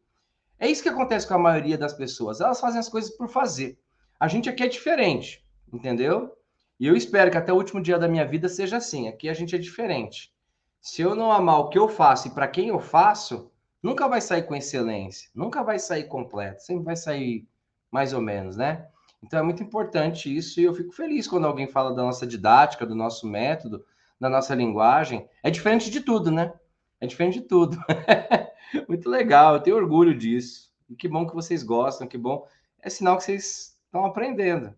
é 0.60 0.70
isso 0.70 0.84
que 0.84 0.90
acontece 0.90 1.28
com 1.28 1.34
a 1.34 1.40
maioria 1.40 1.78
das 1.78 1.94
pessoas. 1.94 2.42
Elas 2.42 2.60
fazem 2.60 2.80
as 2.80 2.90
coisas 2.90 3.12
por 3.12 3.30
fazer. 3.30 3.80
A 4.20 4.28
gente 4.28 4.50
aqui 4.50 4.64
é 4.64 4.68
diferente, 4.68 5.46
entendeu? 5.72 6.36
E 6.80 6.88
eu 6.88 6.96
espero 6.96 7.32
que 7.32 7.38
até 7.38 7.52
o 7.52 7.58
último 7.58 7.82
dia 7.82 7.98
da 7.98 8.08
minha 8.08 8.26
vida 8.26 8.48
seja 8.48 8.78
assim. 8.78 9.08
Aqui 9.08 9.30
a 9.30 9.34
gente 9.34 9.56
é 9.56 9.60
diferente. 9.60 10.34
Se 10.80 11.02
eu 11.02 11.16
não 11.16 11.32
amar 11.32 11.60
o 11.60 11.70
que 11.70 11.78
eu 11.78 11.88
faço 11.88 12.28
e 12.28 12.32
para 12.32 12.48
quem 12.48 12.70
eu 12.70 12.80
faço, 12.80 13.52
nunca 13.82 14.08
vai 14.08 14.22
sair 14.22 14.44
com 14.44 14.56
excelência, 14.56 15.30
nunca 15.34 15.64
vai 15.64 15.80
sair 15.80 16.06
completo, 16.06 16.64
sempre 16.64 16.84
vai 16.84 16.96
sair 16.96 17.48
mais 17.92 18.14
ou 18.14 18.22
menos, 18.22 18.56
né? 18.58 18.88
Então 19.24 19.40
é 19.40 19.44
muito 19.44 19.64
importante 19.64 20.36
isso 20.36 20.60
e 20.60 20.64
eu 20.64 20.74
fico 20.74 20.92
feliz 20.94 21.28
quando 21.28 21.48
alguém 21.48 21.68
fala 21.68 21.94
da 21.94 22.04
nossa 22.04 22.26
didática, 22.28 22.86
do 22.86 22.96
nosso 22.96 23.28
método, 23.28 23.84
da 24.20 24.30
nossa 24.30 24.54
linguagem. 24.54 25.28
É 25.44 25.50
diferente 25.50 25.90
de 25.90 26.02
tudo, 26.02 26.32
né? 26.32 26.54
É 27.00 27.08
diferente 27.08 27.40
de 27.40 27.48
tudo. 27.48 27.78
muito 28.88 29.10
legal, 29.10 29.56
eu 29.56 29.62
tenho 29.62 29.76
orgulho 29.76 30.18
disso. 30.18 30.72
E 30.90 30.96
que 30.96 31.08
bom 31.08 31.28
que 31.28 31.36
vocês 31.36 31.64
gostam, 31.64 32.08
que 32.08 32.18
bom. 32.18 32.48
É 32.82 32.90
sinal 32.90 33.18
que 33.18 33.24
vocês 33.24 33.78
estão 33.86 34.06
aprendendo. 34.06 34.74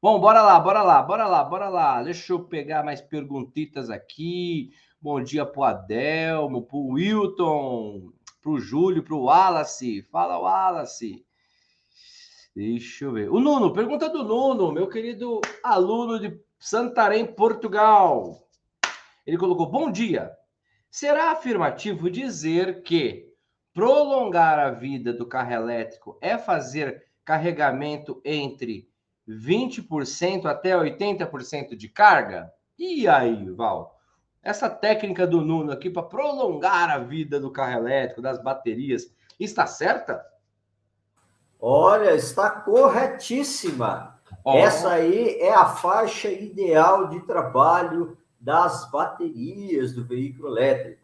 Bom, 0.00 0.20
bora 0.20 0.42
lá, 0.42 0.60
bora 0.60 0.82
lá, 0.82 1.02
bora 1.02 1.26
lá, 1.26 1.44
bora 1.44 1.68
lá. 1.68 2.02
Deixa 2.02 2.32
eu 2.32 2.44
pegar 2.44 2.84
mais 2.84 3.00
perguntitas 3.00 3.90
aqui. 3.90 4.70
Bom 5.00 5.22
dia 5.22 5.46
pro 5.46 5.64
Adelmo, 5.64 6.62
pro 6.62 6.78
Wilton, 6.78 8.12
pro 8.48 8.58
Júlio, 8.58 9.02
pro 9.02 9.24
Wallace. 9.24 10.00
Fala, 10.10 10.38
Wallace. 10.38 11.22
Deixa 12.56 13.04
eu 13.04 13.12
ver. 13.12 13.30
O 13.30 13.38
Nuno, 13.38 13.74
pergunta 13.74 14.08
do 14.08 14.24
Nuno, 14.24 14.72
meu 14.72 14.88
querido 14.88 15.42
aluno 15.62 16.18
de 16.18 16.40
Santarém, 16.58 17.26
Portugal. 17.26 18.48
Ele 19.26 19.36
colocou: 19.36 19.70
Bom 19.70 19.92
dia. 19.92 20.32
Será 20.90 21.32
afirmativo 21.32 22.10
dizer 22.10 22.82
que 22.82 23.30
prolongar 23.74 24.58
a 24.58 24.70
vida 24.70 25.12
do 25.12 25.26
carro 25.26 25.52
elétrico 25.52 26.18
é 26.22 26.38
fazer 26.38 27.04
carregamento 27.26 28.22
entre 28.24 28.88
20% 29.28 30.46
até 30.46 30.72
80% 30.74 31.76
de 31.76 31.88
carga? 31.90 32.50
E 32.78 33.06
aí, 33.06 33.50
Val? 33.50 33.97
Essa 34.42 34.70
técnica 34.70 35.26
do 35.26 35.40
Nuno 35.40 35.72
aqui 35.72 35.90
para 35.90 36.02
prolongar 36.02 36.90
a 36.90 36.98
vida 36.98 37.40
do 37.40 37.50
carro 37.50 37.78
elétrico, 37.78 38.22
das 38.22 38.42
baterias, 38.42 39.12
está 39.38 39.66
certa? 39.66 40.24
Olha, 41.60 42.14
está 42.14 42.48
corretíssima. 42.50 44.18
Oh. 44.44 44.52
Essa 44.54 44.90
aí 44.90 45.38
é 45.40 45.52
a 45.52 45.66
faixa 45.66 46.30
ideal 46.30 47.08
de 47.08 47.20
trabalho 47.26 48.16
das 48.40 48.88
baterias 48.90 49.92
do 49.92 50.04
veículo 50.04 50.48
elétrico. 50.48 51.02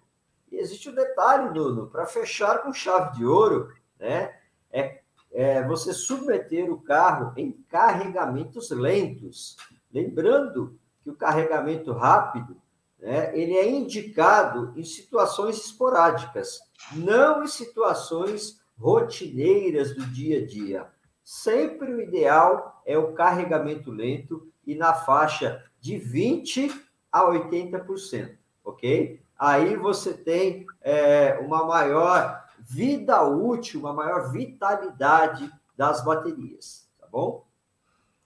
E 0.51 0.57
existe 0.57 0.89
um 0.89 0.95
detalhe, 0.95 1.51
Nuno, 1.51 1.89
para 1.89 2.07
fechar 2.07 2.63
com 2.63 2.73
chave 2.73 3.17
de 3.17 3.27
ouro, 3.27 3.73
né? 3.99 4.33
É, 4.71 5.01
é 5.33 5.63
você 5.67 5.93
submeter 5.93 6.71
o 6.71 6.81
carro 6.81 7.33
em 7.37 7.51
carregamentos 7.69 8.71
lentos. 8.71 9.57
Lembrando 9.93 10.79
que 11.03 11.11
o 11.11 11.17
carregamento 11.17 11.93
rápido 11.93 12.57
né, 13.05 13.39
ele 13.39 13.55
é 13.55 13.69
indicado 13.69 14.73
em 14.75 14.83
situações 14.83 15.59
esporádicas, 15.59 16.59
não 16.95 17.45
em 17.45 17.47
situações 17.47 18.59
rotineiras 18.81 19.95
do 19.95 20.07
dia 20.07 20.41
a 20.41 20.47
dia. 20.47 20.87
Sempre 21.23 21.93
o 21.93 22.01
ideal 22.01 22.81
é 22.87 22.97
o 22.97 23.13
carregamento 23.13 23.91
lento 23.91 24.51
e 24.67 24.75
na 24.75 24.95
faixa 24.95 25.63
de 25.79 25.99
20 25.99 26.71
a 27.13 27.27
80%, 27.27 28.39
ok? 28.65 29.21
Aí 29.39 29.77
você 29.77 30.15
tem 30.15 30.65
é, 30.81 31.39
uma 31.43 31.67
maior 31.67 32.43
vida 32.59 33.23
útil, 33.23 33.81
uma 33.81 33.93
maior 33.93 34.33
vitalidade 34.33 35.53
das 35.77 36.03
baterias, 36.03 36.89
tá 36.99 37.07
bom? 37.07 37.45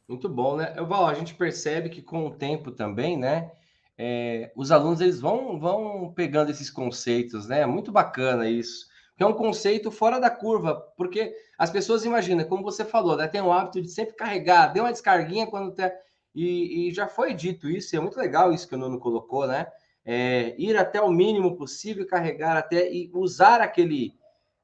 Muito 0.06 0.28
bom, 0.28 0.56
né? 0.56 0.72
Val, 0.84 1.06
a 1.06 1.14
gente 1.14 1.34
percebe 1.34 1.88
que 1.88 2.00
com 2.00 2.28
o 2.28 2.30
tempo 2.30 2.70
também, 2.70 3.16
né? 3.16 3.50
É, 3.98 4.52
os 4.54 4.70
alunos 4.70 5.00
eles 5.00 5.20
vão, 5.20 5.58
vão 5.58 6.12
pegando 6.14 6.50
esses 6.50 6.70
conceitos, 6.70 7.48
né? 7.48 7.66
Muito 7.66 7.90
bacana 7.90 8.48
isso 8.48 8.88
é 9.18 9.26
um 9.26 9.32
conceito 9.32 9.90
fora 9.90 10.20
da 10.20 10.30
curva, 10.30 10.76
porque 10.96 11.34
as 11.58 11.70
pessoas 11.70 12.04
imaginam, 12.04 12.44
como 12.44 12.62
você 12.62 12.84
falou, 12.84 13.16
né, 13.16 13.26
tem 13.26 13.40
o 13.40 13.52
hábito 13.52 13.82
de 13.82 13.88
sempre 13.88 14.14
carregar, 14.14 14.72
deu 14.72 14.84
uma 14.84 14.92
descarguinha 14.92 15.46
quando 15.46 15.74
tem. 15.74 15.90
E, 16.34 16.88
e, 16.88 16.94
já 16.94 17.08
foi 17.08 17.34
dito 17.34 17.68
isso, 17.68 17.94
e 17.94 17.96
é 17.96 18.00
muito 18.00 18.16
legal 18.16 18.52
isso 18.52 18.68
que 18.68 18.74
o 18.74 18.78
Nuno 18.78 19.00
colocou, 19.00 19.46
né? 19.46 19.66
É, 20.04 20.54
ir 20.56 20.76
até 20.76 21.00
o 21.00 21.10
mínimo 21.10 21.56
possível, 21.56 22.06
carregar 22.06 22.56
até 22.56 22.90
e 22.92 23.10
usar 23.12 23.60
aquele, 23.60 24.14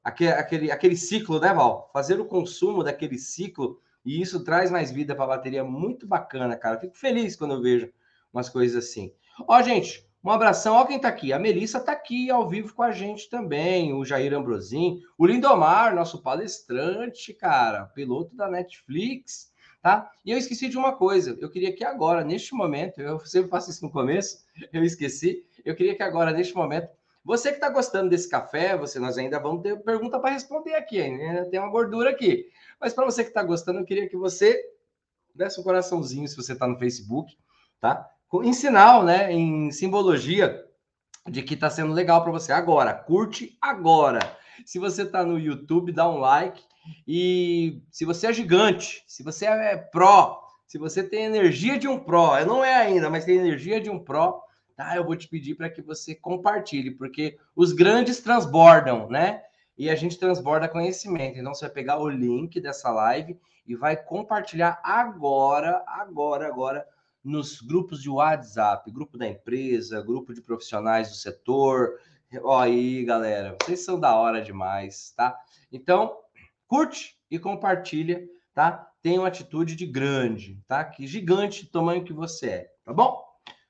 aquele, 0.01 0.31
aquele, 0.31 0.71
aquele 0.71 0.95
ciclo, 0.95 1.39
né, 1.39 1.53
Val? 1.53 1.89
Fazer 1.91 2.19
o 2.19 2.25
consumo 2.25 2.81
daquele 2.83 3.17
ciclo, 3.17 3.77
e 4.05 4.21
isso 4.21 4.43
traz 4.43 4.71
mais 4.71 4.89
vida 4.89 5.13
para 5.13 5.25
a 5.25 5.35
bateria. 5.35 5.63
Muito 5.65 6.07
bacana, 6.07 6.55
cara. 6.55 6.79
Fico 6.79 6.95
feliz 6.95 7.35
quando 7.35 7.55
eu 7.55 7.61
vejo 7.61 7.91
umas 8.31 8.47
coisas 8.47 8.85
assim. 8.85 9.11
Ó, 9.47 9.61
gente, 9.61 10.07
um 10.23 10.31
abração. 10.31 10.75
Olha 10.75 10.87
quem 10.87 10.95
está 10.95 11.07
aqui. 11.07 11.33
A 11.33 11.39
Melissa 11.39 11.77
está 11.77 11.91
aqui 11.91 12.31
ao 12.31 12.47
vivo 12.49 12.73
com 12.73 12.81
a 12.81 12.91
gente 12.91 13.29
também. 13.29 13.93
O 13.93 14.05
Jair 14.05 14.33
Ambrosim. 14.33 15.01
O 15.17 15.25
Lindomar, 15.25 15.93
nosso 15.93 16.21
palestrante, 16.21 17.33
cara. 17.33 17.85
Piloto 17.85 18.35
da 18.35 18.47
Netflix. 18.47 19.53
Tá? 19.81 20.11
E 20.25 20.31
eu 20.31 20.37
esqueci 20.37 20.67
de 20.67 20.77
uma 20.77 20.95
coisa. 20.95 21.37
Eu 21.39 21.49
queria 21.49 21.71
que 21.71 21.83
agora, 21.83 22.23
neste 22.23 22.55
momento, 22.55 22.99
eu 22.99 23.19
sempre 23.19 23.51
faço 23.51 23.69
isso 23.69 23.85
no 23.85 23.91
começo, 23.91 24.43
eu 24.73 24.83
esqueci. 24.83 25.45
Eu 25.63 25.75
queria 25.75 25.93
que 25.93 26.01
agora, 26.01 26.31
neste 26.31 26.55
momento, 26.55 26.89
você 27.23 27.49
que 27.49 27.57
está 27.57 27.69
gostando 27.69 28.09
desse 28.09 28.27
café, 28.27 28.75
você 28.75 28.97
nós 28.97 29.15
ainda 29.15 29.39
vamos 29.39 29.61
ter 29.61 29.79
pergunta 29.83 30.19
para 30.19 30.31
responder 30.31 30.73
aqui, 30.73 30.99
ainda 30.99 31.47
tem 31.51 31.59
uma 31.59 31.69
gordura 31.69 32.09
aqui. 32.09 32.47
Mas 32.81 32.93
para 32.93 33.05
você 33.05 33.23
que 33.23 33.29
está 33.29 33.43
gostando, 33.43 33.79
eu 33.79 33.85
queria 33.85 34.09
que 34.09 34.17
você 34.17 34.59
desse 35.35 35.59
um 35.59 35.63
coraçãozinho 35.63 36.27
se 36.27 36.35
você 36.35 36.53
está 36.53 36.67
no 36.67 36.79
Facebook, 36.79 37.37
tá? 37.79 38.09
Em 38.43 38.53
sinal, 38.53 39.03
né, 39.03 39.31
em 39.31 39.71
simbologia 39.71 40.63
de 41.27 41.41
que 41.41 41.55
está 41.55 41.69
sendo 41.69 41.93
legal 41.93 42.21
para 42.23 42.31
você. 42.31 42.51
Agora, 42.51 42.93
curte 42.93 43.57
agora. 43.61 44.19
Se 44.65 44.79
você 44.79 45.03
está 45.03 45.23
no 45.23 45.39
YouTube, 45.39 45.91
dá 45.91 46.09
um 46.09 46.17
like. 46.17 46.63
E 47.07 47.81
se 47.91 48.05
você 48.05 48.27
é 48.27 48.33
gigante, 48.33 49.03
se 49.07 49.23
você 49.23 49.45
é 49.45 49.75
pró, 49.75 50.39
se 50.67 50.77
você 50.77 51.03
tem 51.03 51.23
energia 51.23 51.79
de 51.79 51.87
um 51.87 51.99
pró, 51.99 52.43
não 52.45 52.63
é 52.63 52.75
ainda, 52.75 53.09
mas 53.09 53.25
tem 53.25 53.37
energia 53.37 53.81
de 53.81 53.89
um 53.89 53.97
pró, 53.97 54.43
tá? 54.75 54.95
Eu 54.95 55.03
vou 55.03 55.15
te 55.15 55.27
pedir 55.27 55.55
para 55.55 55.69
que 55.69 55.81
você 55.81 56.13
compartilhe, 56.13 56.91
porque 56.91 57.37
os 57.55 57.73
grandes 57.73 58.19
transbordam, 58.19 59.09
né? 59.09 59.41
E 59.77 59.89
a 59.89 59.95
gente 59.95 60.17
transborda 60.17 60.69
conhecimento. 60.69 61.39
Então 61.39 61.53
você 61.53 61.65
vai 61.65 61.73
pegar 61.73 61.99
o 61.99 62.07
link 62.07 62.61
dessa 62.61 62.91
live 62.91 63.37
e 63.67 63.75
vai 63.75 63.97
compartilhar 63.97 64.79
agora, 64.83 65.83
agora, 65.87 66.47
agora 66.47 66.85
nos 67.25 67.59
grupos 67.59 68.01
de 68.01 68.09
WhatsApp, 68.09 68.91
grupo 68.91 69.17
da 69.17 69.27
empresa, 69.27 70.01
grupo 70.01 70.33
de 70.33 70.41
profissionais 70.41 71.09
do 71.09 71.15
setor. 71.15 71.99
Ó, 72.43 72.59
aí, 72.59 73.03
galera, 73.03 73.57
vocês 73.61 73.83
são 73.83 73.99
da 73.99 74.15
hora 74.15 74.41
demais, 74.41 75.11
tá? 75.17 75.35
Então, 75.71 76.15
curte 76.67 77.17
e 77.29 77.39
compartilha, 77.39 78.23
tá? 78.53 78.91
Tem 79.01 79.17
uma 79.17 79.27
atitude 79.27 79.75
de 79.75 79.87
grande, 79.87 80.61
tá? 80.67 80.83
Que 80.83 81.07
gigante 81.07 81.65
tamanho 81.65 82.03
que 82.03 82.13
você 82.13 82.47
é, 82.47 82.71
tá 82.83 82.93
bom? 82.93 83.23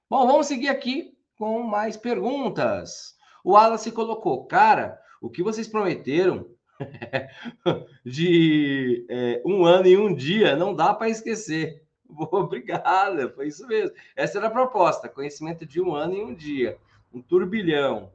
Bom, 0.10 0.28
vamos 0.28 0.48
seguir 0.48 0.68
aqui 0.68 1.18
com 1.38 1.64
mais 1.64 1.96
perguntas. 1.96 3.16
O 3.44 3.54
Wallace 3.54 3.92
colocou, 3.92 4.46
cara, 4.46 5.00
o 5.22 5.30
que 5.30 5.42
vocês 5.42 5.68
prometeram 5.68 6.50
de 8.06 9.06
é, 9.10 9.42
um 9.46 9.66
ano 9.66 9.88
e 9.88 9.98
um 9.98 10.14
dia 10.14 10.56
não 10.56 10.76
dá 10.76 10.94
para 10.94 11.10
esquecer. 11.10 11.85
Obrigada, 12.32 13.30
foi 13.30 13.48
isso 13.48 13.68
mesmo. 13.68 13.96
Essa 14.16 14.38
era 14.38 14.48
a 14.48 14.52
proposta: 14.52 15.10
conhecimento 15.10 15.66
de 15.66 15.82
um 15.82 15.96
ano 15.96 16.14
em 16.14 16.24
um 16.24 16.34
dia, 16.34 16.78
um 17.14 17.22
turbilhão. 17.22 18.12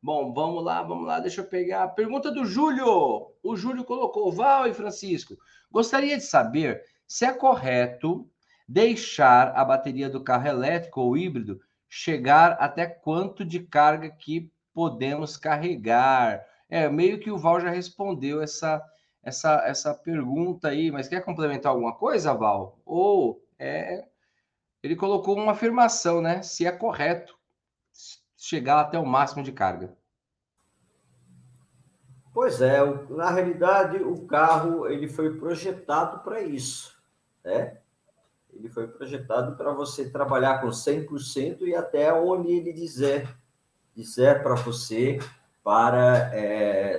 Bom, 0.00 0.32
vamos 0.32 0.64
lá, 0.64 0.82
vamos 0.82 1.06
lá, 1.06 1.18
deixa 1.18 1.40
eu 1.40 1.46
pegar 1.46 1.88
pergunta 1.88 2.30
do 2.30 2.44
Júlio. 2.44 3.32
O 3.42 3.56
Júlio 3.56 3.84
colocou: 3.84 4.30
Val 4.30 4.66
e 4.68 4.74
Francisco, 4.74 5.36
gostaria 5.70 6.16
de 6.16 6.24
saber 6.24 6.82
se 7.06 7.24
é 7.24 7.32
correto 7.32 8.28
deixar 8.68 9.52
a 9.56 9.64
bateria 9.64 10.08
do 10.08 10.22
carro 10.22 10.46
elétrico 10.46 11.00
ou 11.00 11.16
híbrido 11.16 11.60
chegar 11.88 12.52
até 12.60 12.86
quanto 12.86 13.44
de 13.44 13.60
carga 13.60 14.10
que 14.10 14.52
podemos 14.72 15.36
carregar? 15.36 16.44
É, 16.68 16.88
meio 16.88 17.18
que 17.18 17.30
o 17.30 17.38
Val 17.38 17.60
já 17.60 17.70
respondeu 17.70 18.42
essa, 18.42 18.82
essa, 19.28 19.62
essa 19.66 19.94
pergunta 19.94 20.68
aí, 20.68 20.90
mas 20.90 21.08
quer 21.08 21.24
complementar 21.24 21.72
alguma 21.72 21.94
coisa, 21.94 22.34
Val? 22.34 22.78
Ou 22.84 23.42
é, 23.58 24.04
ele 24.82 24.96
colocou 24.96 25.36
uma 25.36 25.52
afirmação, 25.52 26.20
né? 26.20 26.42
Se 26.42 26.66
é 26.66 26.72
correto 26.72 27.38
chegar 28.36 28.80
até 28.80 28.98
o 28.98 29.06
máximo 29.06 29.42
de 29.42 29.52
carga. 29.52 29.96
Pois 32.32 32.60
é, 32.60 32.78
na 33.10 33.30
realidade 33.30 33.96
o 33.96 34.26
carro 34.26 34.86
ele 34.86 35.08
foi 35.08 35.36
projetado 35.36 36.20
para 36.20 36.40
isso, 36.40 36.96
né? 37.44 37.78
Ele 38.52 38.68
foi 38.68 38.86
projetado 38.86 39.56
para 39.56 39.72
você 39.72 40.08
trabalhar 40.08 40.60
com 40.60 40.68
100% 40.68 41.62
e 41.62 41.74
até 41.74 42.12
onde 42.12 42.52
ele 42.52 42.72
dizer, 42.72 43.28
dizer 43.94 44.42
para 44.42 44.54
você 44.54 45.18
para 45.62 46.34
é, 46.34 46.98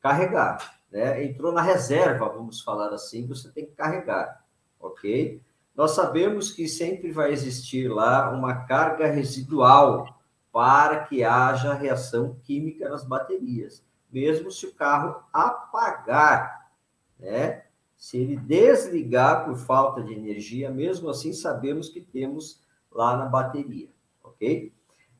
carregar. 0.00 0.81
Né? 0.92 1.24
Entrou 1.24 1.52
na 1.52 1.62
reserva, 1.62 2.28
vamos 2.28 2.60
falar 2.60 2.92
assim, 2.92 3.26
você 3.26 3.50
tem 3.50 3.64
que 3.64 3.72
carregar, 3.72 4.44
ok? 4.78 5.40
Nós 5.74 5.92
sabemos 5.92 6.52
que 6.52 6.68
sempre 6.68 7.10
vai 7.10 7.32
existir 7.32 7.88
lá 7.88 8.30
uma 8.30 8.66
carga 8.66 9.06
residual 9.06 10.20
para 10.52 11.04
que 11.04 11.24
haja 11.24 11.72
reação 11.72 12.36
química 12.42 12.90
nas 12.90 13.04
baterias, 13.04 13.82
mesmo 14.12 14.50
se 14.50 14.66
o 14.66 14.74
carro 14.74 15.22
apagar, 15.32 16.70
né? 17.18 17.64
Se 17.96 18.18
ele 18.18 18.36
desligar 18.36 19.46
por 19.46 19.56
falta 19.56 20.02
de 20.02 20.12
energia, 20.12 20.70
mesmo 20.70 21.08
assim 21.08 21.32
sabemos 21.32 21.88
que 21.88 22.02
temos 22.02 22.60
lá 22.90 23.16
na 23.16 23.26
bateria, 23.26 23.88
ok? 24.22 24.70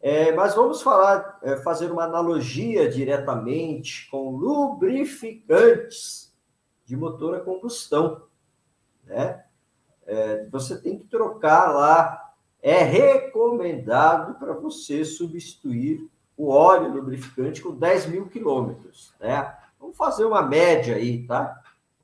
É, 0.02 0.32
mas 0.32 0.54
vamos 0.56 0.82
falar, 0.82 1.38
é, 1.42 1.56
fazer 1.58 1.92
uma 1.92 2.02
analogia 2.02 2.90
diretamente 2.90 4.10
com 4.10 4.30
lubrificantes 4.36 6.34
de 6.84 6.96
motor 6.96 7.36
a 7.36 7.40
combustão, 7.40 8.24
né? 9.04 9.44
É, 10.04 10.48
você 10.50 10.80
tem 10.80 10.98
que 10.98 11.04
trocar 11.06 11.72
lá, 11.72 12.34
é 12.60 12.82
recomendado 12.82 14.34
para 14.40 14.52
você 14.52 15.04
substituir 15.04 16.10
o 16.36 16.48
óleo 16.48 16.92
lubrificante 16.92 17.62
com 17.62 17.72
10 17.72 18.06
mil 18.06 18.28
quilômetros, 18.28 19.14
né? 19.20 19.56
Vamos 19.78 19.96
fazer 19.96 20.24
uma 20.24 20.42
média 20.42 20.96
aí, 20.96 21.24
tá? 21.24 21.62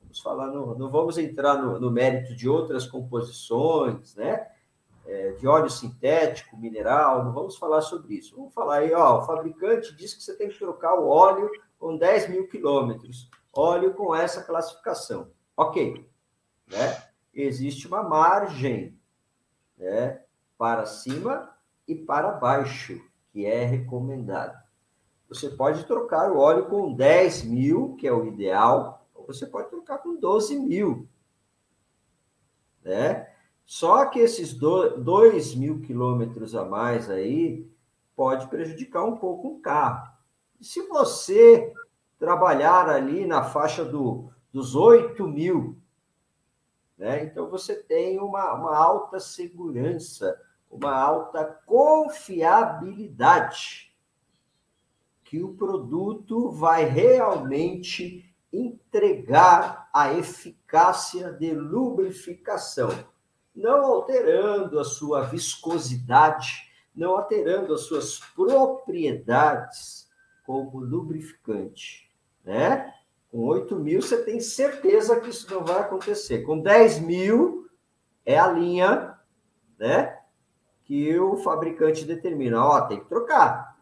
vamos 0.09 0.19
falar, 0.21 0.47
não, 0.47 0.75
não 0.75 0.89
vamos 0.89 1.17
entrar 1.17 1.55
no, 1.55 1.79
no, 1.79 1.91
mérito 1.91 2.35
de 2.35 2.49
outras 2.49 2.87
composições, 2.87 4.15
né? 4.15 4.47
É, 5.09 5.31
de 5.31 5.47
óleo 5.47 5.71
sintético, 5.71 6.55
mineral, 6.55 7.25
não 7.25 7.33
vamos 7.33 7.57
falar 7.57 7.81
sobre 7.81 8.13
isso. 8.13 8.35
Vamos 8.35 8.53
falar 8.53 8.75
aí, 8.75 8.93
ó, 8.93 9.17
o 9.17 9.25
fabricante 9.25 9.95
diz 9.95 10.13
que 10.13 10.21
você 10.21 10.35
tem 10.35 10.49
que 10.49 10.59
trocar 10.59 10.93
o 10.99 11.07
óleo 11.07 11.49
com 11.79 11.97
10 11.97 12.29
mil 12.29 12.47
quilômetros. 12.47 13.27
Óleo 13.51 13.95
com 13.95 14.15
essa 14.15 14.43
classificação. 14.43 15.31
Ok. 15.57 16.07
Né? 16.67 17.03
Existe 17.33 17.87
uma 17.87 18.03
margem 18.03 18.95
né, 19.75 20.21
para 20.55 20.85
cima 20.85 21.57
e 21.87 21.95
para 21.95 22.33
baixo, 22.33 23.01
que 23.31 23.47
é 23.47 23.65
recomendado. 23.65 24.61
Você 25.27 25.49
pode 25.49 25.85
trocar 25.85 26.31
o 26.31 26.37
óleo 26.37 26.67
com 26.67 26.93
10 26.93 27.45
mil, 27.45 27.95
que 27.95 28.07
é 28.07 28.13
o 28.13 28.27
ideal, 28.27 29.09
você 29.25 29.47
pode 29.47 29.69
trocar 29.69 29.97
com 29.97 30.19
12 30.19 30.55
mil. 30.59 31.09
Né? 32.83 33.27
Só 33.69 34.05
que 34.07 34.17
esses 34.17 34.51
2 34.51 35.53
mil 35.53 35.79
quilômetros 35.81 36.55
a 36.55 36.65
mais 36.65 37.07
aí 37.07 37.69
pode 38.15 38.47
prejudicar 38.47 39.05
um 39.05 39.15
pouco 39.15 39.49
o 39.49 39.59
carro. 39.59 40.11
E 40.59 40.65
se 40.65 40.81
você 40.87 41.71
trabalhar 42.17 42.89
ali 42.89 43.27
na 43.27 43.43
faixa 43.43 43.85
do, 43.85 44.31
dos 44.51 44.75
8 44.75 45.27
mil, 45.27 45.77
né? 46.97 47.23
então 47.23 47.47
você 47.47 47.75
tem 47.75 48.19
uma, 48.19 48.55
uma 48.55 48.75
alta 48.75 49.19
segurança, 49.19 50.41
uma 50.67 50.99
alta 50.99 51.45
confiabilidade 51.67 53.95
que 55.23 55.43
o 55.43 55.53
produto 55.53 56.49
vai 56.49 56.85
realmente 56.85 58.33
entregar 58.51 59.87
a 59.93 60.11
eficácia 60.11 61.31
de 61.33 61.53
lubrificação, 61.53 62.89
não 63.59 63.83
alterando 63.85 64.79
a 64.79 64.83
sua 64.83 65.21
viscosidade, 65.21 66.69
não 66.95 67.15
alterando 67.15 67.73
as 67.73 67.81
suas 67.81 68.19
propriedades 68.35 70.09
como 70.45 70.79
lubrificante, 70.79 72.09
né? 72.43 72.93
Com 73.29 73.45
8 73.45 73.75
mil, 73.75 74.01
você 74.01 74.23
tem 74.23 74.39
certeza 74.39 75.19
que 75.19 75.29
isso 75.29 75.53
não 75.53 75.63
vai 75.63 75.79
acontecer. 75.81 76.41
Com 76.41 76.59
10 76.59 76.99
mil, 77.01 77.69
é 78.25 78.39
a 78.39 78.47
linha, 78.47 79.15
né? 79.77 80.17
Que 80.83 81.19
o 81.19 81.37
fabricante 81.37 82.05
determina. 82.05 82.65
Ó, 82.65 82.81
tem 82.81 82.99
que 82.99 83.07
trocar. 83.07 83.77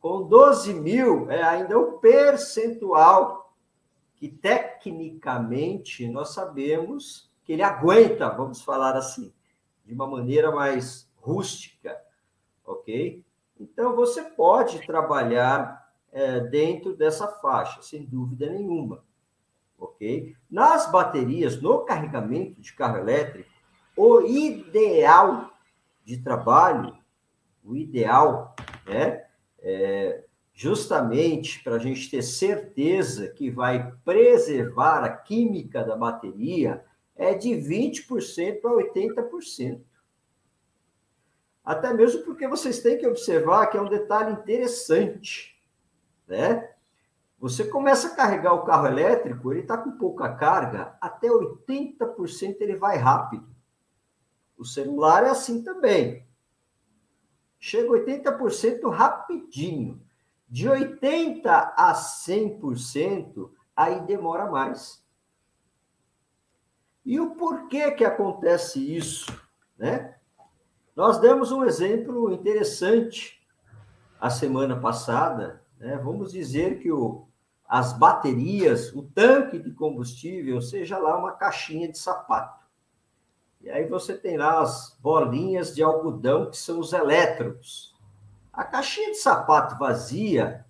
Com 0.00 0.26
12 0.26 0.74
mil, 0.74 1.30
é 1.30 1.42
ainda 1.42 1.78
o 1.78 1.98
percentual 1.98 3.54
que 4.16 4.28
tecnicamente 4.28 6.08
nós 6.08 6.34
sabemos 6.34 7.32
que 7.44 7.52
ele 7.52 7.62
aguenta, 7.62 8.28
vamos 8.30 8.62
falar 8.62 8.96
assim, 8.96 9.32
de 9.84 9.92
uma 9.92 10.06
maneira 10.06 10.50
mais 10.50 11.08
rústica, 11.16 11.96
ok? 12.64 13.22
Então 13.60 13.94
você 13.94 14.22
pode 14.22 14.84
trabalhar 14.86 15.92
é, 16.10 16.40
dentro 16.40 16.96
dessa 16.96 17.28
faixa, 17.28 17.82
sem 17.82 18.04
dúvida 18.04 18.50
nenhuma, 18.50 19.04
ok? 19.78 20.34
Nas 20.50 20.90
baterias, 20.90 21.60
no 21.60 21.80
carregamento 21.80 22.60
de 22.60 22.72
carro 22.72 22.98
elétrico, 22.98 23.50
o 23.96 24.22
ideal 24.22 25.50
de 26.04 26.18
trabalho, 26.18 26.96
o 27.64 27.76
ideal, 27.76 28.54
né? 28.86 29.24
É, 29.60 30.24
justamente 30.52 31.62
para 31.64 31.74
a 31.74 31.78
gente 31.78 32.08
ter 32.10 32.22
certeza 32.22 33.28
que 33.28 33.50
vai 33.50 33.92
preservar 34.04 35.02
a 35.02 35.10
química 35.10 35.82
da 35.82 35.96
bateria, 35.96 36.84
é 37.16 37.34
de 37.34 37.50
20% 37.50 38.64
a 38.64 38.70
80%. 38.70 39.80
Até 41.64 41.92
mesmo 41.94 42.22
porque 42.24 42.46
vocês 42.46 42.80
têm 42.80 42.98
que 42.98 43.06
observar 43.06 43.68
que 43.68 43.76
é 43.76 43.80
um 43.80 43.88
detalhe 43.88 44.32
interessante, 44.32 45.58
né? 46.26 46.70
Você 47.38 47.64
começa 47.64 48.08
a 48.08 48.14
carregar 48.14 48.54
o 48.54 48.64
carro 48.64 48.86
elétrico, 48.86 49.52
ele 49.52 49.60
está 49.60 49.76
com 49.76 49.92
pouca 49.92 50.34
carga, 50.34 50.96
até 51.00 51.28
80% 51.28 52.56
ele 52.60 52.76
vai 52.76 52.96
rápido. 52.96 53.46
O 54.56 54.64
celular 54.64 55.24
é 55.24 55.30
assim 55.30 55.62
também. 55.62 56.26
Chega 57.58 57.88
80% 57.88 58.90
rapidinho. 58.90 60.02
De 60.48 60.68
80% 60.68 61.42
a 61.46 61.92
100%, 61.92 63.50
aí 63.74 64.00
demora 64.06 64.50
mais. 64.50 65.03
E 67.04 67.20
o 67.20 67.34
porquê 67.34 67.90
que 67.90 68.04
acontece 68.04 68.80
isso? 68.96 69.26
Né? 69.76 70.14
Nós 70.96 71.18
demos 71.18 71.52
um 71.52 71.64
exemplo 71.64 72.32
interessante 72.32 73.42
a 74.20 74.30
semana 74.30 74.78
passada. 74.80 75.62
Né? 75.78 75.96
Vamos 75.98 76.32
dizer 76.32 76.80
que 76.80 76.90
o, 76.90 77.26
as 77.68 77.92
baterias, 77.92 78.92
o 78.94 79.02
tanque 79.02 79.58
de 79.58 79.70
combustível, 79.72 80.62
seja 80.62 80.96
lá 80.96 81.18
uma 81.18 81.32
caixinha 81.32 81.90
de 81.90 81.98
sapato. 81.98 82.64
E 83.60 83.70
aí 83.70 83.86
você 83.86 84.14
tem 84.14 84.36
lá 84.36 84.60
as 84.60 84.96
bolinhas 85.00 85.74
de 85.74 85.82
algodão, 85.82 86.50
que 86.50 86.56
são 86.56 86.78
os 86.78 86.92
elétrons. 86.92 87.94
A 88.52 88.62
caixinha 88.62 89.10
de 89.10 89.16
sapato 89.16 89.78
vazia, 89.78 90.64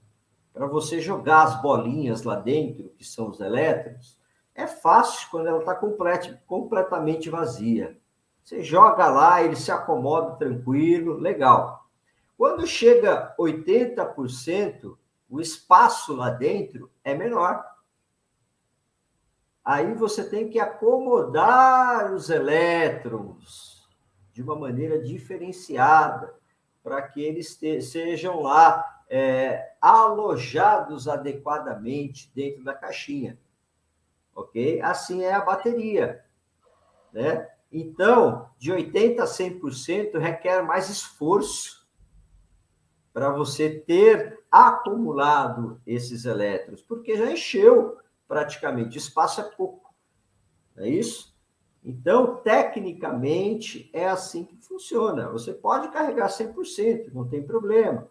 para 0.53 0.66
você 0.66 1.01
jogar 1.01 1.42
as 1.42 1.61
bolinhas 1.61 2.23
lá 2.23 2.37
dentro, 2.37 2.88
que 2.97 3.05
são 3.05 3.29
os 3.29 3.40
elétrons, 3.40 4.16
é 4.55 4.67
fácil 4.67 5.29
quando 5.31 5.49
ela 5.49 5.59
está 5.59 5.75
complet, 5.75 6.38
completamente 6.47 7.29
vazia. 7.29 7.99
Você 8.43 8.62
joga 8.62 9.09
lá, 9.09 9.43
ele 9.43 9.57
se 9.57 9.73
acomoda 9.73 10.37
tranquilo, 10.37 11.14
legal. 11.14 11.88
Quando 12.37 12.67
chega 12.67 13.35
80%, 13.38 14.97
o 15.29 15.40
espaço 15.40 16.14
lá 16.14 16.31
dentro 16.31 16.90
é 17.03 17.14
menor. 17.14 17.64
Aí 19.64 19.95
você 19.95 20.29
tem 20.29 20.49
que 20.49 20.61
acomodar 20.61 22.12
os 22.12 22.29
elétrons 22.29 23.88
de 24.33 24.43
uma 24.43 24.55
maneira 24.55 25.01
diferenciada 25.01 26.35
para 26.83 27.01
que 27.01 27.23
eles 27.23 27.57
te, 27.57 27.81
sejam 27.81 28.43
lá 28.43 29.03
é, 29.09 29.73
alojados 29.81 31.09
adequadamente 31.09 32.31
dentro 32.35 32.62
da 32.62 32.75
caixinha. 32.75 33.38
Ok? 34.35 34.81
Assim 34.83 35.23
é 35.23 35.33
a 35.33 35.40
bateria. 35.40 36.25
Né? 37.12 37.49
Então, 37.70 38.51
de 38.59 38.73
80% 38.73 39.20
a 39.20 39.25
100% 39.25 40.18
requer 40.18 40.62
mais 40.62 40.88
esforço 40.88 41.87
para 43.12 43.31
você 43.31 43.70
ter 43.70 44.40
acumulado 44.51 45.81
esses 45.87 46.25
elétrons, 46.25 46.83
porque 46.83 47.16
já 47.16 47.31
encheu 47.31 47.97
praticamente, 48.27 48.99
espaço 48.99 49.40
é 49.40 49.44
pouco, 49.44 49.94
não 50.75 50.85
é 50.85 50.88
isso? 50.88 51.35
Então, 51.85 52.37
tecnicamente, 52.37 53.90
é 53.92 54.09
assim 54.09 54.44
que 54.44 54.57
funciona. 54.57 55.29
Você 55.29 55.53
pode 55.53 55.88
carregar 55.88 56.29
100%, 56.29 57.12
não 57.12 57.29
tem 57.29 57.42
problema. 57.42 58.09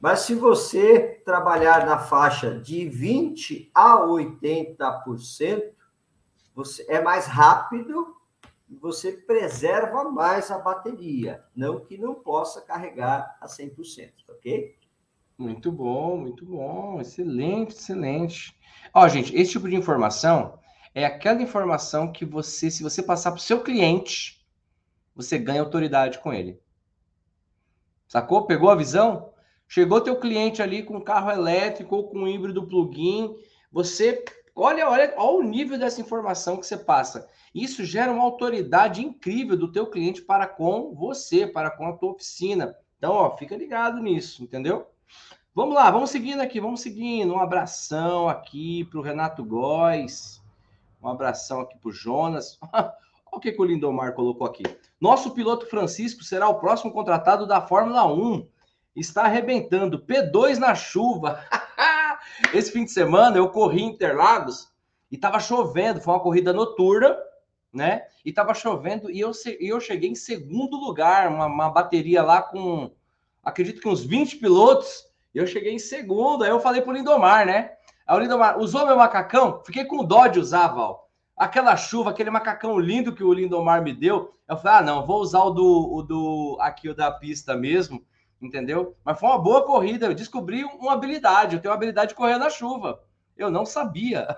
Mas 0.00 0.20
se 0.20 0.34
você 0.34 1.22
trabalhar 1.24 1.86
na 1.86 1.98
faixa 1.98 2.58
de 2.58 2.88
20 2.88 3.70
a 3.74 3.98
80%, 4.06 5.72
você 6.54 6.86
é 6.88 7.00
mais 7.00 7.26
rápido 7.26 8.16
você 8.68 9.12
preserva 9.12 10.10
mais 10.10 10.50
a 10.50 10.58
bateria, 10.58 11.44
não 11.54 11.80
que 11.80 11.96
não 11.96 12.14
possa 12.14 12.60
carregar 12.60 13.36
a 13.40 13.46
100%, 13.46 14.12
ok? 14.28 14.76
Muito 15.38 15.70
bom, 15.70 16.16
muito 16.16 16.44
bom, 16.44 17.00
excelente, 17.00 17.74
excelente. 17.74 18.58
Ó, 18.92 19.06
gente, 19.06 19.34
esse 19.36 19.52
tipo 19.52 19.68
de 19.68 19.76
informação 19.76 20.58
é 20.94 21.04
aquela 21.04 21.42
informação 21.42 22.10
que 22.10 22.24
você, 22.24 22.70
se 22.70 22.82
você 22.82 23.02
passar 23.02 23.30
para 23.30 23.38
o 23.38 23.42
seu 23.42 23.62
cliente, 23.62 24.44
você 25.14 25.38
ganha 25.38 25.60
autoridade 25.60 26.18
com 26.18 26.32
ele. 26.32 26.60
Sacou? 28.08 28.46
Pegou 28.46 28.70
a 28.70 28.74
visão? 28.74 29.32
Chegou 29.68 30.00
teu 30.00 30.16
cliente 30.16 30.62
ali 30.62 30.82
com 30.82 31.00
carro 31.00 31.30
elétrico 31.30 31.96
ou 31.96 32.08
com 32.08 32.28
híbrido 32.28 32.66
plug-in, 32.66 33.36
você 33.70 34.24
olha, 34.54 34.88
olha, 34.88 35.14
olha 35.16 35.38
o 35.38 35.42
nível 35.42 35.78
dessa 35.78 36.00
informação 36.00 36.56
que 36.56 36.66
você 36.66 36.76
passa. 36.76 37.28
Isso 37.54 37.84
gera 37.84 38.12
uma 38.12 38.22
autoridade 38.22 39.04
incrível 39.04 39.56
do 39.56 39.70
teu 39.70 39.86
cliente 39.86 40.22
para 40.22 40.46
com 40.46 40.94
você, 40.94 41.46
para 41.46 41.70
com 41.70 41.86
a 41.86 41.92
tua 41.92 42.12
oficina. 42.12 42.76
Então, 42.98 43.12
ó, 43.12 43.36
fica 43.36 43.56
ligado 43.56 44.00
nisso, 44.00 44.42
entendeu? 44.42 44.86
Vamos 45.54 45.74
lá, 45.74 45.90
vamos 45.90 46.10
seguindo 46.10 46.40
aqui, 46.40 46.60
vamos 46.60 46.80
seguindo. 46.80 47.32
Um 47.32 47.40
abração 47.40 48.28
aqui 48.28 48.84
para 48.84 48.98
o 48.98 49.02
Renato 49.02 49.42
Góes. 49.42 50.42
Um 51.02 51.08
abração 51.08 51.60
aqui 51.60 51.78
para 51.78 51.88
o 51.88 51.92
Jonas. 51.92 52.58
Olha 52.72 52.92
o 53.32 53.40
que, 53.40 53.52
que 53.52 53.60
o 53.60 53.64
Lindomar 53.64 54.14
colocou 54.14 54.46
aqui. 54.46 54.62
Nosso 55.00 55.32
piloto 55.32 55.66
Francisco 55.66 56.22
será 56.22 56.48
o 56.48 56.58
próximo 56.58 56.92
contratado 56.92 57.46
da 57.46 57.60
Fórmula 57.60 58.06
1. 58.06 58.46
Está 58.96 59.24
arrebentando. 59.24 60.00
P2 60.00 60.56
na 60.56 60.74
chuva. 60.74 61.44
Esse 62.52 62.72
fim 62.72 62.84
de 62.84 62.90
semana 62.90 63.36
eu 63.36 63.50
corri 63.50 63.82
em 63.82 63.90
Interlagos 63.90 64.72
e 65.10 65.16
estava 65.16 65.38
chovendo. 65.38 66.00
Foi 66.00 66.14
uma 66.14 66.22
corrida 66.22 66.52
noturna 66.52 67.16
né? 67.76 68.06
E 68.24 68.32
tava 68.32 68.54
chovendo 68.54 69.10
e 69.10 69.20
eu, 69.20 69.30
eu 69.60 69.78
cheguei 69.78 70.08
em 70.08 70.14
segundo 70.14 70.76
lugar, 70.76 71.28
uma, 71.28 71.46
uma 71.46 71.68
bateria 71.68 72.22
lá 72.22 72.40
com, 72.40 72.90
acredito 73.44 73.80
que 73.80 73.88
uns 73.88 74.02
20 74.02 74.36
pilotos, 74.36 75.04
eu 75.34 75.46
cheguei 75.46 75.74
em 75.74 75.78
segundo. 75.78 76.42
Aí 76.42 76.50
eu 76.50 76.58
falei 76.58 76.80
pro 76.80 76.92
Lindomar, 76.92 77.44
né? 77.44 77.72
Aí 78.06 78.16
o 78.16 78.18
Lindomar, 78.18 78.58
usou 78.58 78.86
meu 78.86 78.96
macacão? 78.96 79.62
Fiquei 79.64 79.84
com 79.84 80.02
dó 80.02 80.26
de 80.26 80.40
usar, 80.40 80.68
Val. 80.68 81.10
Aquela 81.36 81.76
chuva, 81.76 82.10
aquele 82.10 82.30
macacão 82.30 82.78
lindo 82.78 83.14
que 83.14 83.22
o 83.22 83.32
Lindomar 83.32 83.82
me 83.82 83.92
deu. 83.92 84.34
Eu 84.48 84.56
falei, 84.56 84.78
ah, 84.78 84.82
não, 84.82 85.06
vou 85.06 85.20
usar 85.20 85.42
o 85.42 85.50
do, 85.50 85.94
o 85.94 86.02
do 86.02 86.56
aqui 86.60 86.88
o 86.88 86.94
da 86.94 87.10
pista 87.10 87.54
mesmo, 87.54 88.02
entendeu? 88.40 88.96
Mas 89.04 89.18
foi 89.18 89.28
uma 89.28 89.38
boa 89.38 89.64
corrida. 89.64 90.06
Eu 90.06 90.14
descobri 90.14 90.64
uma 90.64 90.92
habilidade. 90.92 91.56
Eu 91.56 91.62
tenho 91.62 91.72
uma 91.72 91.76
habilidade 91.76 92.10
de 92.10 92.14
correr 92.14 92.38
na 92.38 92.50
chuva. 92.50 93.00
Eu 93.36 93.50
não 93.50 93.66
sabia. 93.66 94.36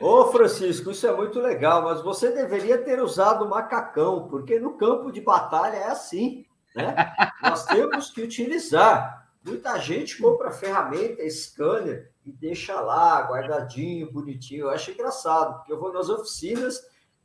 Ô, 0.00 0.26
Francisco, 0.26 0.90
isso 0.90 1.06
é 1.06 1.12
muito 1.14 1.40
legal, 1.40 1.82
mas 1.82 2.02
você 2.02 2.30
deveria 2.30 2.76
ter 2.78 3.00
usado 3.00 3.48
macacão, 3.48 4.28
porque 4.28 4.60
no 4.60 4.76
campo 4.76 5.10
de 5.10 5.22
batalha 5.22 5.76
é 5.76 5.86
assim, 5.86 6.44
né? 6.74 6.94
Nós 7.42 7.64
temos 7.64 8.10
que 8.10 8.20
utilizar. 8.20 9.26
Muita 9.42 9.78
gente 9.78 10.20
compra 10.20 10.50
ferramenta, 10.50 11.28
scanner 11.30 12.12
e 12.26 12.32
deixa 12.32 12.78
lá, 12.80 13.22
guardadinho, 13.22 14.12
bonitinho. 14.12 14.64
Eu 14.64 14.70
acho 14.70 14.90
engraçado, 14.90 15.54
porque 15.54 15.72
eu 15.72 15.80
vou 15.80 15.92
nas 15.92 16.10
oficinas, 16.10 16.82